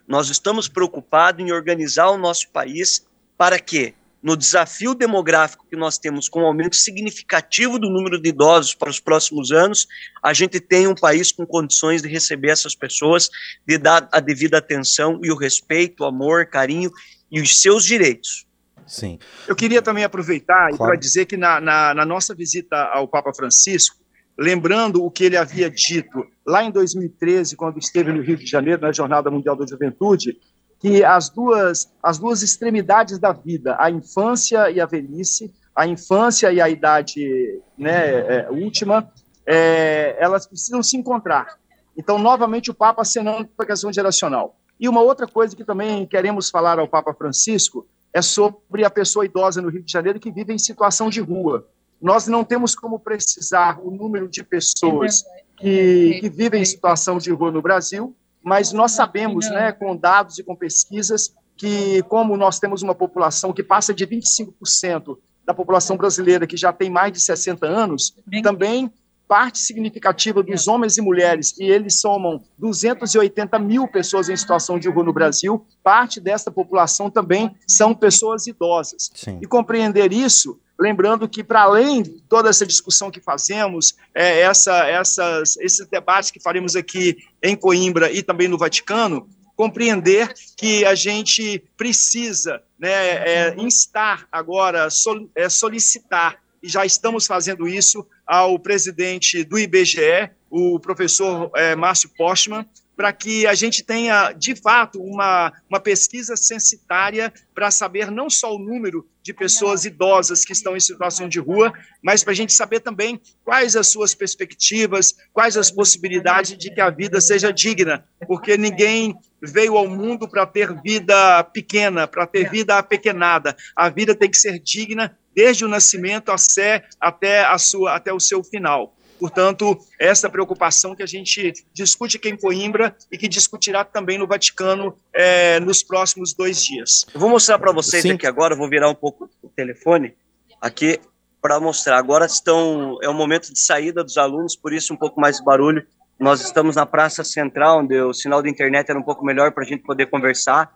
Nós 0.08 0.30
estamos 0.30 0.68
preocupados 0.68 1.46
em 1.46 1.52
organizar 1.52 2.10
o 2.10 2.18
nosso 2.18 2.50
país 2.50 3.06
para 3.38 3.60
que 3.60 3.94
no 4.22 4.38
desafio 4.38 4.94
demográfico 4.94 5.66
que 5.68 5.76
nós 5.76 5.98
temos 5.98 6.30
com 6.30 6.42
um 6.42 6.46
aumento 6.46 6.76
significativo 6.76 7.80
do 7.80 7.90
número 7.90 8.22
de 8.22 8.30
idosos 8.30 8.76
para 8.76 8.90
os 8.90 9.00
próximos 9.00 9.52
anos, 9.52 9.88
a 10.22 10.34
gente 10.34 10.60
tem 10.60 10.88
um 10.88 10.94
país 10.94 11.32
com 11.32 11.46
condições 11.46 12.02
de 12.02 12.08
receber 12.08 12.50
essas 12.50 12.76
pessoas, 12.76 13.30
de 13.68 13.78
dar 13.78 14.08
a 14.12 14.20
devida 14.20 14.60
atenção 14.60 15.20
e 15.24 15.32
o 15.32 15.36
respeito, 15.36 16.04
o 16.04 16.06
amor, 16.06 16.46
carinho 16.46 16.92
e 17.32 17.42
os 17.42 17.60
seus 17.62 17.84
direitos. 17.84 18.46
Sim. 18.86 19.18
Eu 19.48 19.56
queria 19.56 19.82
também 19.82 20.04
aproveitar 20.04 20.70
claro. 20.70 20.92
para 20.92 20.96
dizer 21.00 21.26
que 21.26 21.38
na, 21.38 21.62
na, 21.62 21.94
na 21.94 22.06
nossa 22.06 22.36
visita 22.36 22.76
ao 22.94 23.08
Papa 23.08 23.34
Francisco, 23.34 23.96
lembrando 24.38 25.04
o 25.04 25.10
que 25.10 25.24
ele 25.24 25.38
havia 25.38 25.70
dito 25.70 26.26
lá 26.46 26.64
em 26.64 26.72
2013, 26.72 27.56
quando 27.56 27.80
esteve 27.80 28.12
no 28.12 28.22
Rio 28.22 28.36
de 28.36 28.46
Janeiro, 28.46 28.82
na 28.82 28.92
Jornada 28.92 29.32
Mundial 29.32 29.56
da 29.56 29.66
Juventude, 29.66 30.38
que 30.82 31.04
as 31.06 31.30
duas, 31.30 31.94
as 32.02 32.18
duas 32.18 32.42
extremidades 32.42 33.20
da 33.20 33.32
vida, 33.32 33.78
a 33.80 33.92
infância 33.92 34.70
e 34.72 34.82
a 34.82 34.86
velhice, 34.86 35.54
a 35.76 35.86
infância 35.86 36.52
e 36.52 36.60
a 36.60 36.68
idade 36.68 37.62
né, 37.78 38.40
é, 38.40 38.48
última, 38.50 39.10
é, 39.46 40.18
elas 40.20 40.48
precisam 40.48 40.82
se 40.82 40.98
encontrar. 40.98 41.60
Então, 41.96 42.18
novamente, 42.18 42.72
o 42.72 42.74
Papa 42.74 43.04
acenando 43.04 43.48
para 43.56 43.64
a 43.64 43.68
questão 43.68 43.94
geracional. 43.94 44.58
E 44.80 44.90
uma 44.90 45.02
outra 45.02 45.28
coisa 45.28 45.56
que 45.56 45.64
também 45.64 46.06
queremos 46.08 46.50
falar 46.50 46.80
ao 46.80 46.88
Papa 46.88 47.14
Francisco 47.14 47.86
é 48.12 48.22
sobre 48.22 48.84
a 48.84 48.90
pessoa 48.90 49.24
idosa 49.24 49.62
no 49.62 49.70
Rio 49.70 49.84
de 49.84 49.92
Janeiro 49.92 50.20
que 50.20 50.32
vive 50.32 50.52
em 50.52 50.58
situação 50.58 51.10
de 51.10 51.22
rua. 51.22 51.68
Nós 52.02 52.26
não 52.26 52.44
temos 52.44 52.74
como 52.74 53.00
precisar 53.00 53.80
o 53.80 53.92
número 53.92 54.28
de 54.28 54.44
pessoas 54.44 55.24
que, 55.58 56.18
que 56.20 56.30
vivem 56.30 56.64
em 56.64 56.66
situação 56.66 57.20
de 57.20 57.32
rua 57.32 57.52
no 57.52 57.62
Brasil, 57.62 58.16
mas 58.44 58.72
nós 58.72 58.92
sabemos, 58.92 59.50
né, 59.50 59.72
com 59.72 59.96
dados 59.96 60.40
e 60.40 60.44
com 60.44 60.56
pesquisas, 60.56 61.34
que 61.56 62.02
como 62.04 62.36
nós 62.36 62.60
temos 62.60 62.82
uma 62.82 62.96
população 62.96 63.54
que 63.54 63.64
passa 63.64 63.94
de 63.94 64.06
25% 64.06 65.18
da 65.46 65.54
população 65.54 65.98
brasileira 65.98 66.48
que 66.48 66.58
já 66.58 66.72
tem 66.74 66.90
mais 66.90 67.12
de 67.12 67.20
60 67.20 67.66
anos, 67.68 68.16
também 68.42 68.92
parte 69.28 69.60
significativa 69.60 70.44
dos 70.44 70.68
homens 70.68 70.98
e 70.98 71.02
mulheres, 71.02 71.58
e 71.58 71.64
eles 71.64 72.02
somam 72.02 72.42
280 72.58 73.58
mil 73.60 73.88
pessoas 73.88 74.28
em 74.28 74.36
situação 74.36 74.78
de 74.78 74.90
rua 74.90 75.06
no 75.06 75.14
Brasil, 75.14 75.66
parte 75.82 76.20
dessa 76.20 76.52
população 76.52 77.10
também 77.10 77.56
são 77.66 77.96
pessoas 77.96 78.46
idosas. 78.46 79.10
Sim. 79.14 79.40
E 79.42 79.48
compreender 79.48 80.12
isso 80.12 80.60
Lembrando 80.82 81.30
que, 81.30 81.44
para 81.44 81.62
além 81.62 82.02
de 82.02 82.24
toda 82.28 82.50
essa 82.50 82.66
discussão 82.66 83.12
que 83.12 83.22
fazemos, 83.22 83.96
é, 84.16 84.40
essa, 84.40 84.84
essas, 84.90 85.56
esses 85.58 85.86
debates 85.86 86.32
que 86.32 86.40
faremos 86.40 86.76
aqui 86.76 87.18
em 87.40 87.56
Coimbra 87.56 88.12
e 88.12 88.24
também 88.24 88.48
no 88.48 88.58
Vaticano, 88.58 89.30
compreender 89.56 90.34
que 90.58 90.84
a 90.84 90.96
gente 90.96 91.64
precisa 91.78 92.64
né, 92.80 92.90
é, 92.90 93.56
instar 93.60 94.28
agora, 94.32 94.90
sol, 94.90 95.30
é, 95.36 95.48
solicitar, 95.50 96.40
e 96.64 96.68
já 96.68 96.84
estamos 96.84 97.28
fazendo 97.28 97.68
isso, 97.68 98.04
ao 98.26 98.58
presidente 98.58 99.44
do 99.44 99.60
IBGE, 99.60 100.32
o 100.50 100.80
professor 100.80 101.52
é, 101.56 101.76
Márcio 101.76 102.10
Postman, 102.18 102.66
para 103.02 103.12
que 103.12 103.48
a 103.48 103.56
gente 103.56 103.84
tenha, 103.84 104.32
de 104.32 104.54
fato, 104.54 105.02
uma, 105.02 105.52
uma 105.68 105.80
pesquisa 105.80 106.38
censitária 106.38 107.34
para 107.52 107.72
saber 107.72 108.12
não 108.12 108.30
só 108.30 108.56
o 108.56 108.60
número 108.60 109.10
de 109.24 109.34
pessoas 109.34 109.86
idosas 109.86 110.46
que 110.46 110.54
estão 110.54 110.78
em 110.78 110.80
situação 110.80 111.28
de 111.28 111.40
rua, 111.40 111.74
mas 112.00 112.24
para 112.24 112.34
a 112.34 112.36
gente 112.36 112.54
saber 112.54 112.80
também 112.80 113.20
quais 113.44 113.76
as 113.76 113.88
suas 113.88 114.14
perspectivas, 114.14 115.16
quais 115.34 115.58
as 115.58 115.72
possibilidades 115.72 116.56
de 116.56 116.72
que 116.72 116.80
a 116.80 116.92
vida 116.92 117.20
seja 117.20 117.52
digna, 117.52 118.06
porque 118.28 118.56
ninguém 118.56 119.16
veio 119.42 119.78
ao 119.78 119.88
mundo 119.88 120.30
para 120.30 120.46
ter 120.46 120.80
vida 120.84 121.44
pequena, 121.46 122.08
para 122.08 122.28
ter 122.28 122.52
vida 122.52 122.78
apequenada. 122.78 123.58
A 123.76 123.90
vida 123.90 124.14
tem 124.14 124.30
que 124.30 124.38
ser 124.38 124.60
digna 124.60 125.18
desde 125.36 125.66
o 125.66 125.68
nascimento 125.68 126.32
até, 126.32 127.46
a 127.46 127.58
sua, 127.58 127.96
até 127.96 128.14
o 128.14 128.20
seu 128.20 128.44
final. 128.44 128.96
Portanto, 129.22 129.78
essa 130.00 130.28
preocupação 130.28 130.96
que 130.96 131.04
a 131.04 131.06
gente 131.06 131.54
discute 131.72 132.18
aqui 132.18 132.28
em 132.28 132.36
Coimbra 132.36 132.98
e 133.12 133.20
que 133.20 133.28
discutirá 133.28 133.86
também 133.86 134.18
no 134.18 134.26
Vaticano 134.26 134.98
é, 135.14 135.60
nos 135.60 135.84
próximos 135.84 136.34
dois 136.34 136.66
dias. 136.66 137.06
Eu 137.14 137.20
vou 137.20 137.30
mostrar 137.30 137.60
para 137.60 137.72
vocês 137.72 138.02
Sim. 138.02 138.14
aqui 138.14 138.26
agora, 138.26 138.56
vou 138.56 138.68
virar 138.68 138.90
um 138.90 138.96
pouco 138.96 139.30
o 139.44 139.48
telefone 139.48 140.16
aqui 140.60 141.00
para 141.40 141.60
mostrar. 141.60 142.00
Agora 142.00 142.26
estão 142.26 142.98
é 143.00 143.08
o 143.08 143.14
momento 143.14 143.54
de 143.54 143.60
saída 143.60 144.04
dos 144.04 144.18
alunos, 144.18 144.56
por 144.56 144.74
isso 144.74 144.92
um 144.92 144.98
pouco 144.98 145.22
mais 145.22 145.38
de 145.38 145.44
barulho. 145.44 145.86
Nós 146.20 146.42
estamos 146.42 146.76
na 146.76 146.88
Praça 146.88 147.24
Central, 147.24 147.82
onde 147.82 148.02
o 148.02 148.16
sinal 148.16 148.42
da 148.42 148.50
internet 148.50 148.90
era 148.90 148.98
um 148.98 149.04
pouco 149.04 149.24
melhor 149.24 149.52
para 149.52 149.64
a 149.64 149.68
gente 149.68 149.84
poder 149.84 150.08
conversar. 150.08 150.76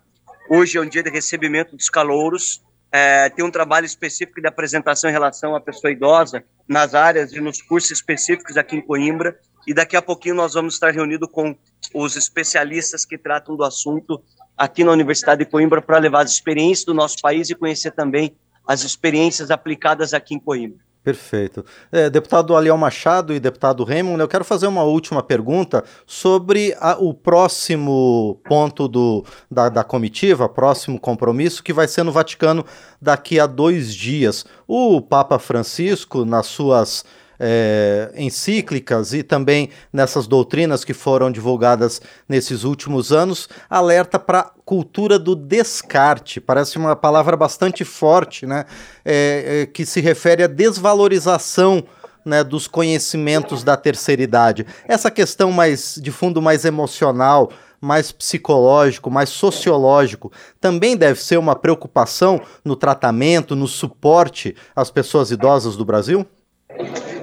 Hoje 0.52 0.78
é 0.78 0.82
um 0.82 0.88
dia 0.88 1.02
de 1.02 1.10
recebimento 1.10 1.76
dos 1.76 1.90
calouros 1.90 2.62
é, 2.98 3.30
tem 3.30 3.44
um 3.44 3.52
trabalho 3.52 3.86
específico 3.86 4.40
de 4.40 4.48
apresentação 4.48 5.10
em 5.10 5.14
relação 5.14 5.54
à 5.54 5.60
pessoa 5.60 5.92
idosa 5.92 6.42
nas 6.66 6.96
áreas 6.96 7.34
e 7.34 7.42
nos 7.42 7.62
cursos 7.62 7.92
específicos 7.92 8.56
aqui 8.56 8.78
em 8.78 8.82
Coimbra. 8.82 9.38
E 9.68 9.74
daqui 9.74 9.98
a 9.98 10.02
pouquinho 10.02 10.36
nós 10.36 10.54
vamos 10.54 10.76
estar 10.76 10.94
reunidos 10.94 11.28
com 11.30 11.54
os 11.94 12.16
especialistas 12.16 13.04
que 13.04 13.18
tratam 13.18 13.58
do 13.58 13.66
assunto 13.66 14.24
aqui 14.56 14.82
na 14.86 14.94
Universidade 14.94 15.44
de 15.44 15.52
Coimbra 15.52 15.82
para 15.82 15.98
levar 15.98 16.24
as 16.24 16.32
experiências 16.32 16.86
do 16.86 16.94
nosso 16.94 17.18
país 17.22 17.50
e 17.50 17.56
conhecer 17.56 17.92
também 17.92 18.34
as 18.66 18.84
experiências 18.84 19.52
aplicadas 19.52 20.14
aqui 20.14 20.34
em 20.34 20.40
Coimbra. 20.40 20.80
Perfeito. 21.06 21.64
É, 21.92 22.10
deputado 22.10 22.56
Aliel 22.56 22.76
Machado 22.76 23.32
e 23.32 23.40
deputado 23.40 23.84
Raymond, 23.84 24.20
eu 24.20 24.28
quero 24.28 24.44
fazer 24.44 24.66
uma 24.66 24.82
última 24.82 25.22
pergunta 25.22 25.84
sobre 26.08 26.76
a, 26.80 26.98
o 27.00 27.14
próximo 27.14 28.42
ponto 28.44 28.88
do, 28.88 29.24
da, 29.50 29.70
da 29.70 29.84
comitiva, 29.84 30.50
próximo 30.50 31.00
compromisso, 31.00 31.62
que 31.62 31.72
vai 31.72 31.88
ser 31.88 32.02
no 32.02 32.12
Vaticano 32.12 32.66
daqui 33.00 33.40
a 33.40 33.46
dois 33.46 33.94
dias. 33.94 34.46
O 34.68 35.00
Papa 35.00 35.38
Francisco, 35.38 36.26
nas 36.26 36.48
suas 36.48 37.06
é, 37.40 38.12
encíclicas 38.16 39.14
e 39.14 39.24
também 39.24 39.70
nessas 39.92 40.28
doutrinas 40.28 40.84
que 40.84 40.94
foram 40.94 41.32
divulgadas 41.32 42.02
nesses 42.28 42.64
últimos 42.64 43.12
anos, 43.12 43.50
alerta 43.70 44.20
para 44.20 44.40
a 44.40 44.52
cultura 44.66 45.20
do 45.20 45.36
descarte. 45.36 46.40
Parece 46.40 46.78
uma 46.78 46.96
palavra 46.96 47.36
bastante 47.36 47.84
forte, 47.84 48.46
né? 48.46 48.66
É, 49.04 49.62
é, 49.62 49.66
que 49.66 49.86
se 49.86 50.02
refere 50.02 50.44
à 50.44 50.48
desvalorização 50.48 51.84
né, 52.26 52.44
dos 52.44 52.68
conhecimentos 52.68 53.64
da 53.64 53.78
terceira 53.78 54.24
idade. 54.24 54.66
Essa 54.88 55.12
questão 55.12 55.52
mais 55.52 56.00
de 56.02 56.12
fundo 56.12 56.42
mais 56.42 56.66
emocional, 56.66 57.52
mais 57.80 58.12
psicológico, 58.12 59.12
mais 59.12 59.30
sociológico, 59.30 60.32
também 60.60 60.98
deve 60.98 61.22
ser 61.22 61.38
uma 61.38 61.56
preocupação 61.56 62.42
no 62.64 62.76
tratamento, 62.76 63.56
no 63.56 63.68
suporte 63.68 64.56
às 64.76 64.90
pessoas 64.90 65.30
idosas 65.30 65.78
do 65.78 65.86
Brasil? 65.86 66.26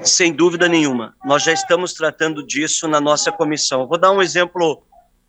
Sem 0.03 0.33
dúvida 0.33 0.67
nenhuma. 0.67 1.15
Nós 1.23 1.43
já 1.43 1.53
estamos 1.53 1.93
tratando 1.93 2.45
disso 2.45 2.87
na 2.87 2.99
nossa 2.99 3.31
comissão. 3.31 3.87
Vou 3.87 3.97
dar 3.97 4.11
um 4.11 4.21
exemplo 4.21 4.83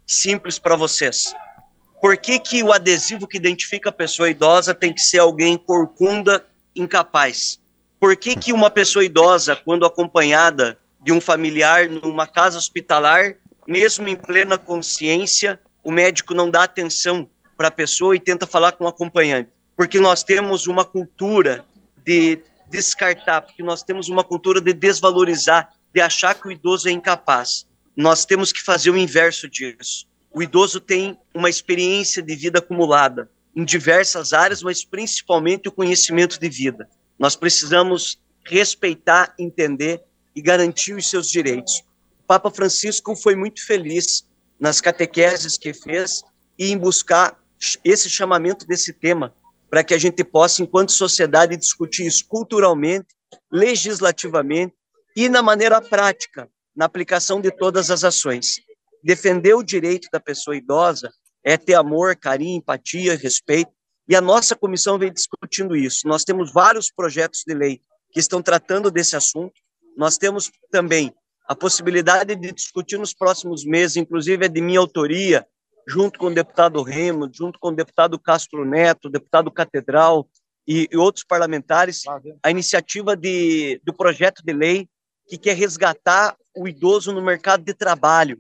simples 0.07 0.59
para 0.59 0.75
vocês. 0.75 1.33
Por 2.01 2.17
que, 2.17 2.39
que 2.39 2.63
o 2.63 2.73
adesivo 2.73 3.27
que 3.27 3.37
identifica 3.37 3.89
a 3.89 3.93
pessoa 3.93 4.29
idosa 4.29 4.75
tem 4.75 4.93
que 4.93 5.01
ser 5.01 5.21
alguém 5.21 5.57
corcunda, 5.57 6.45
incapaz? 6.75 7.61
Por 8.01 8.17
que, 8.17 8.37
que 8.37 8.53
uma 8.53 8.69
pessoa 8.69 9.05
idosa, 9.05 9.57
quando 9.57 9.87
acompanhada 9.87 10.77
de 11.01 11.13
um 11.13 11.21
familiar 11.21 11.89
numa 11.89 12.27
casa 12.27 12.59
hospitalar, 12.59 13.37
mesmo 13.67 14.09
em 14.09 14.17
plena 14.17 14.59
consciência, 14.59 15.59
o 15.83 15.91
médico 15.93 16.35
não 16.35 16.51
dá 16.51 16.65
atenção 16.65 17.29
para 17.57 17.69
a 17.69 17.71
pessoa 17.71 18.17
e 18.17 18.21
tenta 18.21 18.47
falar 18.47 18.73
com 18.73 18.85
o 18.85 18.89
acompanhante? 18.89 19.51
Porque 19.77 20.01
nós 20.01 20.23
temos 20.23 20.67
uma 20.67 20.85
cultura 20.85 21.65
de 22.05 22.41
descartar, 22.71 23.43
porque 23.43 23.63
nós 23.63 23.83
temos 23.83 24.09
uma 24.09 24.25
cultura 24.25 24.61
de 24.61 24.73
desvalorizar, 24.73 25.73
de 25.93 26.01
achar 26.01 26.35
que 26.35 26.49
o 26.49 26.53
idoso 26.53 26.89
é 26.89 26.93
incapaz. 26.93 27.67
Nós 27.97 28.25
temos 28.25 28.53
que 28.53 28.63
fazer 28.63 28.91
o 28.91 28.97
inverso 28.97 29.49
disso. 29.49 30.07
O 30.33 30.43
idoso 30.43 30.81
tem 30.81 31.17
uma 31.33 31.49
experiência 31.49 32.23
de 32.23 32.35
vida 32.35 32.59
acumulada. 32.59 33.31
em 33.57 33.65
diversas 33.65 34.33
áreas, 34.33 34.65
mas 34.65 34.85
principalmente 34.85 35.69
o 35.69 35.73
conhecimento 35.73 36.41
de 36.41 36.49
vida. 36.49 36.89
Nós 37.17 37.37
precisamos 37.37 38.19
respeitar, 38.45 39.33
entender 39.39 40.03
e 40.35 40.43
garantir 40.43 40.93
os 40.95 41.09
seus 41.09 41.31
direitos. 41.31 41.85
O 42.25 42.27
Papa 42.27 42.51
Francisco 42.51 43.15
foi 43.15 43.37
muito 43.37 43.65
feliz 43.65 44.27
nas 44.59 44.81
catequeses 44.81 45.57
que 45.57 45.73
fez 45.73 46.25
e 46.59 46.73
em 46.73 46.77
buscar 46.77 47.39
esse 47.85 48.11
chamamento 48.11 48.67
desse 48.67 48.93
tema 48.93 49.33
para 49.75 49.83
que 49.83 49.93
a 49.93 49.99
gente 49.99 50.23
possa, 50.23 50.63
enquanto 50.63 50.93
sociedade, 50.93 51.57
discutir 51.57 52.07
isso 52.07 52.25
culturalmente, 52.29 53.09
legislativamente 53.51 54.73
e 55.17 55.29
na 55.29 55.43
maneira 55.43 55.83
prática, 55.83 56.49
na 56.77 56.85
aplicação 56.85 57.41
de 57.41 57.51
todas 57.51 57.91
as 57.91 58.05
ações. 58.05 58.61
Defender 59.03 59.53
o 59.55 59.65
direito 59.65 60.07
da 60.13 60.21
pessoa 60.21 60.57
idosa 60.57 61.11
é 61.43 61.57
ter 61.57 61.75
amor, 61.75 62.15
carinho, 62.15 62.59
empatia, 62.59 63.17
respeito, 63.17 63.73
e 64.09 64.15
a 64.15 64.21
nossa 64.21 64.55
comissão 64.55 64.97
vem 64.97 65.13
discutindo 65.13 65.75
isso. 65.75 66.07
Nós 66.07 66.23
temos 66.23 66.53
vários 66.53 66.93
projetos 66.93 67.43
de 67.45 67.53
lei 67.53 67.81
que 68.13 68.21
estão 68.21 68.41
tratando 68.41 68.93
desse 68.93 69.17
assunto. 69.17 69.55
Nós 69.97 70.17
temos 70.17 70.53
também 70.71 71.13
a 71.49 71.57
possibilidade 71.57 72.37
de 72.37 72.53
discutir 72.53 72.97
nos 72.97 73.13
próximos 73.13 73.65
meses, 73.65 73.97
inclusive 73.97 74.45
é 74.45 74.49
de 74.49 74.61
minha 74.61 74.79
autoria, 74.79 75.45
junto 75.87 76.19
com 76.19 76.27
o 76.27 76.35
deputado 76.35 76.83
Remo, 76.83 77.29
junto 77.33 77.59
com 77.59 77.69
o 77.69 77.75
deputado 77.75 78.19
Castro 78.19 78.65
Neto, 78.65 79.11
deputado 79.11 79.51
Catedral 79.51 80.29
e, 80.67 80.89
e 80.91 80.97
outros 80.97 81.25
parlamentares, 81.25 82.03
a 82.43 82.51
iniciativa 82.51 83.17
de, 83.17 83.81
do 83.85 83.93
projeto 83.93 84.43
de 84.45 84.53
lei 84.53 84.89
que 85.27 85.39
quer 85.39 85.57
resgatar 85.57 86.37
o 86.57 86.69
idoso 86.69 87.13
no 87.13 87.23
mercado 87.23 87.65
de 87.65 87.75
trabalho, 87.75 88.39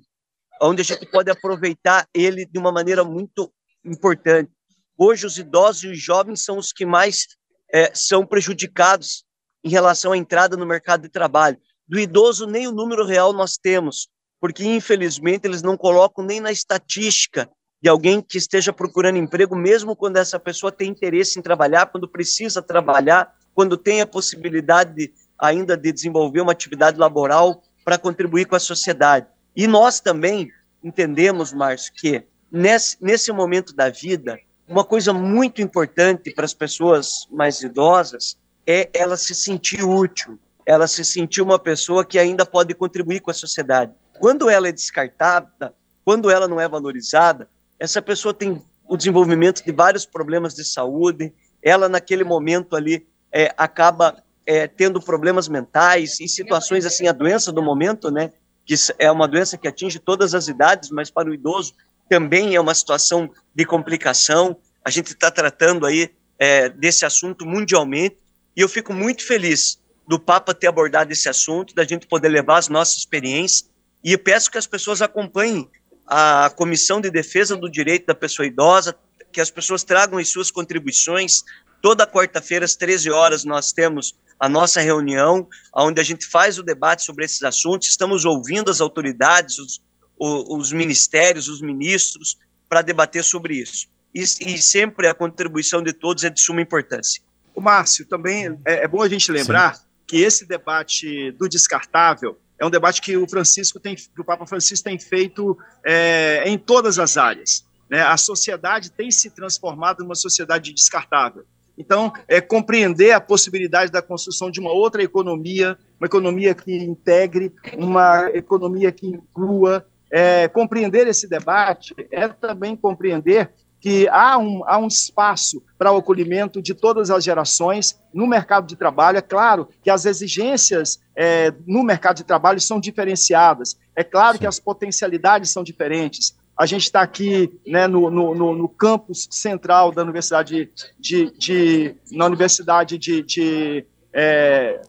onde 0.60 0.82
a 0.82 0.84
gente 0.84 1.06
pode 1.10 1.30
aproveitar 1.30 2.06
ele 2.14 2.46
de 2.46 2.58
uma 2.58 2.72
maneira 2.72 3.04
muito 3.04 3.52
importante. 3.84 4.50
Hoje, 4.96 5.26
os 5.26 5.38
idosos 5.38 5.84
e 5.84 5.88
os 5.88 6.00
jovens 6.00 6.44
são 6.44 6.58
os 6.58 6.72
que 6.72 6.86
mais 6.86 7.26
é, 7.72 7.92
são 7.94 8.24
prejudicados 8.24 9.24
em 9.64 9.68
relação 9.68 10.12
à 10.12 10.16
entrada 10.16 10.56
no 10.56 10.66
mercado 10.66 11.02
de 11.02 11.08
trabalho. 11.08 11.58
Do 11.86 11.98
idoso, 11.98 12.46
nem 12.46 12.68
o 12.68 12.72
número 12.72 13.04
real 13.04 13.32
nós 13.32 13.56
temos, 13.56 14.08
porque, 14.44 14.62
infelizmente, 14.62 15.46
eles 15.46 15.62
não 15.62 15.74
colocam 15.74 16.22
nem 16.22 16.38
na 16.38 16.52
estatística 16.52 17.48
de 17.82 17.88
alguém 17.88 18.20
que 18.20 18.36
esteja 18.36 18.74
procurando 18.74 19.16
emprego, 19.16 19.56
mesmo 19.56 19.96
quando 19.96 20.18
essa 20.18 20.38
pessoa 20.38 20.70
tem 20.70 20.90
interesse 20.90 21.38
em 21.38 21.42
trabalhar, 21.42 21.86
quando 21.86 22.06
precisa 22.06 22.60
trabalhar, 22.60 23.34
quando 23.54 23.78
tem 23.78 24.02
a 24.02 24.06
possibilidade 24.06 24.94
de, 24.94 25.12
ainda 25.38 25.78
de 25.78 25.90
desenvolver 25.90 26.42
uma 26.42 26.52
atividade 26.52 26.98
laboral 26.98 27.62
para 27.86 27.96
contribuir 27.96 28.44
com 28.44 28.54
a 28.54 28.60
sociedade. 28.60 29.26
E 29.56 29.66
nós 29.66 29.98
também 29.98 30.50
entendemos, 30.82 31.50
Márcio, 31.50 31.94
que 31.94 32.22
nesse, 32.52 32.98
nesse 33.00 33.32
momento 33.32 33.74
da 33.74 33.88
vida, 33.88 34.38
uma 34.68 34.84
coisa 34.84 35.14
muito 35.14 35.62
importante 35.62 36.34
para 36.34 36.44
as 36.44 36.52
pessoas 36.52 37.26
mais 37.30 37.62
idosas 37.62 38.36
é 38.66 38.90
ela 38.92 39.16
se 39.16 39.34
sentir 39.34 39.82
útil, 39.82 40.38
ela 40.66 40.86
se 40.86 41.02
sentir 41.02 41.40
uma 41.40 41.58
pessoa 41.58 42.04
que 42.04 42.18
ainda 42.18 42.44
pode 42.44 42.74
contribuir 42.74 43.20
com 43.20 43.30
a 43.30 43.34
sociedade. 43.34 43.94
Quando 44.18 44.48
ela 44.48 44.68
é 44.68 44.72
descartada, 44.72 45.74
quando 46.04 46.30
ela 46.30 46.46
não 46.46 46.60
é 46.60 46.68
valorizada, 46.68 47.48
essa 47.78 48.00
pessoa 48.00 48.32
tem 48.32 48.62
o 48.86 48.96
desenvolvimento 48.96 49.64
de 49.64 49.72
vários 49.72 50.06
problemas 50.06 50.54
de 50.54 50.64
saúde, 50.64 51.32
ela 51.62 51.88
naquele 51.88 52.24
momento 52.24 52.76
ali 52.76 53.06
é, 53.32 53.52
acaba 53.56 54.22
é, 54.46 54.66
tendo 54.68 55.00
problemas 55.00 55.48
mentais 55.48 56.20
e 56.20 56.28
situações 56.28 56.84
assim, 56.84 57.08
a 57.08 57.12
doença 57.12 57.50
do 57.50 57.62
momento, 57.62 58.10
né, 58.10 58.30
que 58.64 58.74
é 58.98 59.10
uma 59.10 59.26
doença 59.26 59.56
que 59.56 59.66
atinge 59.66 59.98
todas 59.98 60.34
as 60.34 60.48
idades, 60.48 60.90
mas 60.90 61.10
para 61.10 61.28
o 61.28 61.34
idoso 61.34 61.74
também 62.08 62.54
é 62.54 62.60
uma 62.60 62.74
situação 62.74 63.30
de 63.54 63.64
complicação. 63.64 64.56
A 64.84 64.90
gente 64.90 65.08
está 65.08 65.30
tratando 65.30 65.86
aí 65.86 66.10
é, 66.38 66.68
desse 66.68 67.06
assunto 67.06 67.46
mundialmente 67.46 68.18
e 68.54 68.60
eu 68.60 68.68
fico 68.68 68.92
muito 68.92 69.26
feliz 69.26 69.80
do 70.06 70.18
Papa 70.20 70.54
ter 70.54 70.66
abordado 70.66 71.12
esse 71.12 71.28
assunto, 71.28 71.74
da 71.74 71.84
gente 71.84 72.06
poder 72.06 72.28
levar 72.28 72.58
as 72.58 72.68
nossas 72.68 72.98
experiências 72.98 73.70
e 74.04 74.12
eu 74.12 74.18
peço 74.18 74.50
que 74.50 74.58
as 74.58 74.66
pessoas 74.66 75.00
acompanhem 75.00 75.68
a 76.06 76.52
Comissão 76.54 77.00
de 77.00 77.10
Defesa 77.10 77.56
do 77.56 77.70
Direito 77.70 78.06
da 78.06 78.14
Pessoa 78.14 78.46
Idosa, 78.46 78.94
que 79.32 79.40
as 79.40 79.50
pessoas 79.50 79.82
tragam 79.82 80.18
as 80.18 80.28
suas 80.28 80.50
contribuições. 80.50 81.42
Toda 81.80 82.06
quarta-feira, 82.06 82.66
às 82.66 82.76
13 82.76 83.10
horas, 83.10 83.44
nós 83.44 83.72
temos 83.72 84.14
a 84.38 84.48
nossa 84.48 84.80
reunião, 84.80 85.48
onde 85.74 86.00
a 86.00 86.04
gente 86.04 86.26
faz 86.26 86.58
o 86.58 86.62
debate 86.62 87.02
sobre 87.02 87.24
esses 87.24 87.42
assuntos. 87.42 87.88
Estamos 87.88 88.26
ouvindo 88.26 88.70
as 88.70 88.80
autoridades, 88.80 89.58
os, 89.58 89.80
os 90.18 90.70
ministérios, 90.70 91.48
os 91.48 91.62
ministros, 91.62 92.38
para 92.68 92.82
debater 92.82 93.24
sobre 93.24 93.56
isso. 93.56 93.88
E, 94.14 94.20
e, 94.22 94.58
sempre 94.60 95.08
a 95.08 95.14
contribuição 95.14 95.82
de 95.82 95.92
todos 95.92 96.24
é 96.24 96.30
de 96.30 96.40
suma 96.40 96.60
importância. 96.60 97.22
O 97.54 97.60
Márcio, 97.60 98.04
também 98.06 98.58
é, 98.64 98.84
é 98.84 98.88
bom 98.88 99.02
a 99.02 99.08
gente 99.08 99.32
lembrar 99.32 99.76
Sim. 99.76 99.82
que 100.06 100.16
esse 100.18 100.44
debate 100.44 101.32
do 101.32 101.48
descartável 101.48 102.38
é 102.58 102.64
um 102.64 102.70
debate 102.70 103.00
que 103.00 103.16
o 103.16 103.28
Francisco 103.28 103.80
tem, 103.80 103.94
que 103.94 104.20
o 104.20 104.24
Papa 104.24 104.46
Francisco 104.46 104.84
tem 104.84 104.98
feito 104.98 105.58
é, 105.84 106.44
em 106.46 106.56
todas 106.56 106.98
as 106.98 107.16
áreas. 107.16 107.64
Né? 107.90 108.00
A 108.00 108.16
sociedade 108.16 108.90
tem 108.90 109.10
se 109.10 109.30
transformado 109.30 110.02
numa 110.02 110.14
sociedade 110.14 110.72
descartável. 110.72 111.44
Então, 111.76 112.12
é 112.28 112.40
compreender 112.40 113.12
a 113.12 113.20
possibilidade 113.20 113.90
da 113.90 114.00
construção 114.00 114.50
de 114.50 114.60
uma 114.60 114.72
outra 114.72 115.02
economia, 115.02 115.76
uma 115.98 116.06
economia 116.06 116.54
que 116.54 116.72
integre, 116.72 117.52
uma 117.76 118.30
economia 118.32 118.92
que 118.92 119.06
inclua. 119.06 119.84
É, 120.10 120.46
compreender 120.46 121.08
esse 121.08 121.26
debate 121.26 121.92
é 122.12 122.28
também 122.28 122.76
compreender 122.76 123.50
que 123.84 124.08
há 124.08 124.38
um, 124.38 124.62
há 124.66 124.78
um 124.78 124.86
espaço 124.86 125.62
para 125.76 125.92
o 125.92 125.98
acolhimento 125.98 126.62
de 126.62 126.72
todas 126.72 127.10
as 127.10 127.22
gerações 127.22 128.00
no 128.14 128.26
mercado 128.26 128.66
de 128.66 128.76
trabalho. 128.76 129.18
É 129.18 129.20
claro 129.20 129.68
que 129.82 129.90
as 129.90 130.06
exigências 130.06 131.02
é, 131.14 131.52
no 131.66 131.82
mercado 131.82 132.16
de 132.16 132.24
trabalho 132.24 132.58
são 132.58 132.80
diferenciadas. 132.80 133.76
É 133.94 134.02
claro 134.02 134.36
Sim. 134.36 134.38
que 134.38 134.46
as 134.46 134.58
potencialidades 134.58 135.50
são 135.50 135.62
diferentes. 135.62 136.34
A 136.56 136.64
gente 136.64 136.84
está 136.84 137.02
aqui 137.02 137.60
né, 137.66 137.86
no, 137.86 138.10
no, 138.10 138.54
no, 138.54 138.68
campus 138.70 139.28
central 139.30 139.92
da 139.92 140.00
Universidade 140.00 140.70
de, 140.98 141.30
de 141.36 141.94
na 142.10 142.24
Universidade 142.24 142.96
de, 142.96 143.20
de, 143.20 143.84
é, 144.14 144.80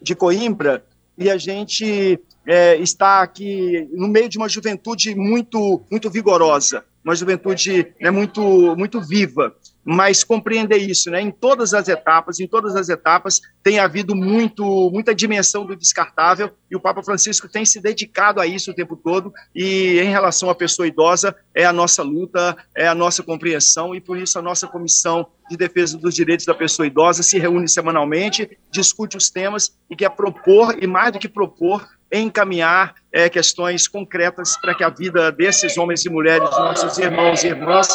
de 0.00 0.14
Coimbra 0.14 0.84
e 1.18 1.28
a 1.28 1.36
gente 1.36 2.20
é, 2.46 2.76
está 2.76 3.20
aqui 3.20 3.88
no 3.90 4.06
meio 4.06 4.28
de 4.28 4.38
uma 4.38 4.48
juventude 4.48 5.12
muito 5.16 5.82
muito 5.90 6.08
vigorosa, 6.08 6.84
uma 7.04 7.14
juventude 7.14 7.94
né, 8.00 8.10
muito 8.10 8.74
muito 8.76 9.00
viva 9.00 9.54
mas 9.84 10.24
compreender 10.24 10.78
isso, 10.78 11.10
né? 11.10 11.20
Em 11.20 11.30
todas 11.30 11.74
as 11.74 11.88
etapas, 11.88 12.40
em 12.40 12.46
todas 12.46 12.74
as 12.74 12.88
etapas 12.88 13.40
tem 13.62 13.78
havido 13.78 14.16
muito, 14.16 14.90
muita 14.90 15.14
dimensão 15.14 15.66
do 15.66 15.76
descartável 15.76 16.50
e 16.70 16.76
o 16.76 16.80
Papa 16.80 17.02
Francisco 17.02 17.48
tem 17.48 17.64
se 17.64 17.80
dedicado 17.80 18.40
a 18.40 18.46
isso 18.46 18.70
o 18.70 18.74
tempo 18.74 18.96
todo. 18.96 19.32
E 19.54 19.98
em 20.00 20.10
relação 20.10 20.48
à 20.48 20.54
pessoa 20.54 20.88
idosa 20.88 21.36
é 21.54 21.66
a 21.66 21.72
nossa 21.72 22.02
luta, 22.02 22.56
é 22.74 22.86
a 22.86 22.94
nossa 22.94 23.22
compreensão 23.22 23.94
e 23.94 24.00
por 24.00 24.16
isso 24.16 24.38
a 24.38 24.42
nossa 24.42 24.66
comissão 24.66 25.26
de 25.50 25.56
defesa 25.56 25.98
dos 25.98 26.14
direitos 26.14 26.46
da 26.46 26.54
pessoa 26.54 26.86
idosa 26.86 27.22
se 27.22 27.38
reúne 27.38 27.68
semanalmente, 27.68 28.56
discute 28.70 29.16
os 29.16 29.28
temas 29.28 29.76
e 29.90 29.96
quer 29.96 30.10
propor 30.10 30.82
e 30.82 30.86
mais 30.86 31.12
do 31.12 31.18
que 31.18 31.28
propor 31.28 31.86
encaminhar 32.18 32.94
é, 33.12 33.28
questões 33.28 33.88
concretas 33.88 34.56
para 34.58 34.74
que 34.74 34.84
a 34.84 34.88
vida 34.88 35.32
desses 35.32 35.76
homens 35.76 36.04
e 36.04 36.10
mulheres, 36.10 36.48
nossos 36.50 36.98
irmãos 36.98 37.42
e 37.42 37.48
irmãs, 37.48 37.88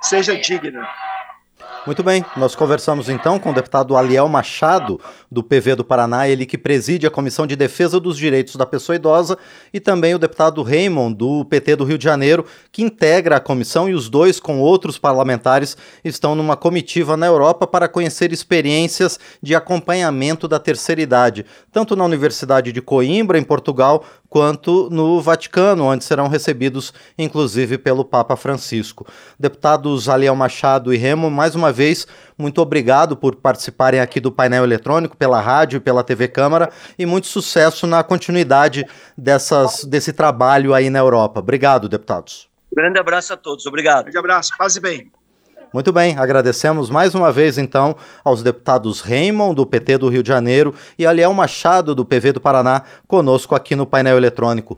seja 0.00 0.36
digna. 0.36 0.86
Muito 1.84 2.04
bem, 2.04 2.24
nós 2.36 2.54
conversamos 2.54 3.08
então 3.08 3.40
com 3.40 3.50
o 3.50 3.54
deputado 3.54 3.96
Aliel 3.96 4.28
Machado, 4.28 5.00
do 5.28 5.42
PV 5.42 5.74
do 5.74 5.84
Paraná, 5.84 6.28
ele 6.28 6.46
que 6.46 6.56
preside 6.56 7.08
a 7.08 7.10
Comissão 7.10 7.44
de 7.44 7.56
Defesa 7.56 7.98
dos 7.98 8.16
Direitos 8.16 8.54
da 8.54 8.64
Pessoa 8.64 8.94
Idosa, 8.94 9.36
e 9.74 9.80
também 9.80 10.14
o 10.14 10.18
deputado 10.18 10.62
Raymond, 10.62 11.16
do 11.16 11.44
PT 11.44 11.74
do 11.74 11.82
Rio 11.82 11.98
de 11.98 12.04
Janeiro, 12.04 12.46
que 12.70 12.84
integra 12.84 13.38
a 13.38 13.40
comissão, 13.40 13.88
e 13.88 13.94
os 13.94 14.08
dois, 14.08 14.38
com 14.38 14.60
outros 14.60 14.96
parlamentares, 14.96 15.76
estão 16.04 16.36
numa 16.36 16.56
comitiva 16.56 17.16
na 17.16 17.26
Europa 17.26 17.66
para 17.66 17.88
conhecer 17.88 18.32
experiências 18.32 19.18
de 19.42 19.52
acompanhamento 19.52 20.46
da 20.46 20.60
terceira 20.60 21.02
idade, 21.02 21.44
tanto 21.72 21.96
na 21.96 22.04
Universidade 22.04 22.70
de 22.70 22.80
Coimbra, 22.80 23.40
em 23.40 23.42
Portugal, 23.42 24.04
quanto 24.32 24.88
no 24.90 25.20
Vaticano, 25.20 25.84
onde 25.84 26.04
serão 26.04 26.26
recebidos, 26.26 26.94
inclusive, 27.18 27.76
pelo 27.76 28.02
Papa 28.02 28.34
Francisco. 28.34 29.06
Deputados 29.38 30.08
Aliel 30.08 30.34
Machado 30.34 30.94
e 30.94 30.96
Remo, 30.96 31.30
mais 31.30 31.54
uma 31.72 31.74
vez, 31.74 32.06
muito 32.36 32.60
obrigado 32.60 33.16
por 33.16 33.34
participarem 33.34 33.98
aqui 33.98 34.20
do 34.20 34.30
painel 34.30 34.62
eletrônico, 34.62 35.16
pela 35.16 35.40
rádio 35.40 35.78
e 35.78 35.80
pela 35.80 36.04
TV 36.04 36.28
Câmara, 36.28 36.70
e 36.98 37.06
muito 37.06 37.26
sucesso 37.26 37.86
na 37.86 38.04
continuidade 38.04 38.84
dessas, 39.16 39.84
desse 39.84 40.12
trabalho 40.12 40.74
aí 40.74 40.90
na 40.90 40.98
Europa. 40.98 41.40
Obrigado, 41.40 41.88
deputados. 41.88 42.50
Grande 42.70 42.98
abraço 42.98 43.32
a 43.32 43.36
todos, 43.38 43.64
obrigado. 43.64 44.04
Grande 44.04 44.18
abraço, 44.18 44.52
paz 44.58 44.76
e 44.76 44.80
bem. 44.80 45.10
Muito 45.72 45.90
bem, 45.90 46.18
agradecemos 46.18 46.90
mais 46.90 47.14
uma 47.14 47.32
vez 47.32 47.56
então 47.56 47.96
aos 48.22 48.42
deputados 48.42 49.00
Raymond, 49.00 49.54
do 49.54 49.64
PT 49.64 49.96
do 49.96 50.08
Rio 50.10 50.22
de 50.22 50.28
Janeiro, 50.28 50.74
e 50.98 51.06
Aliel 51.06 51.32
Machado, 51.32 51.94
do 51.94 52.04
PV 52.04 52.32
do 52.32 52.40
Paraná, 52.42 52.82
conosco 53.08 53.54
aqui 53.54 53.74
no 53.74 53.86
painel 53.86 54.18
eletrônico. 54.18 54.76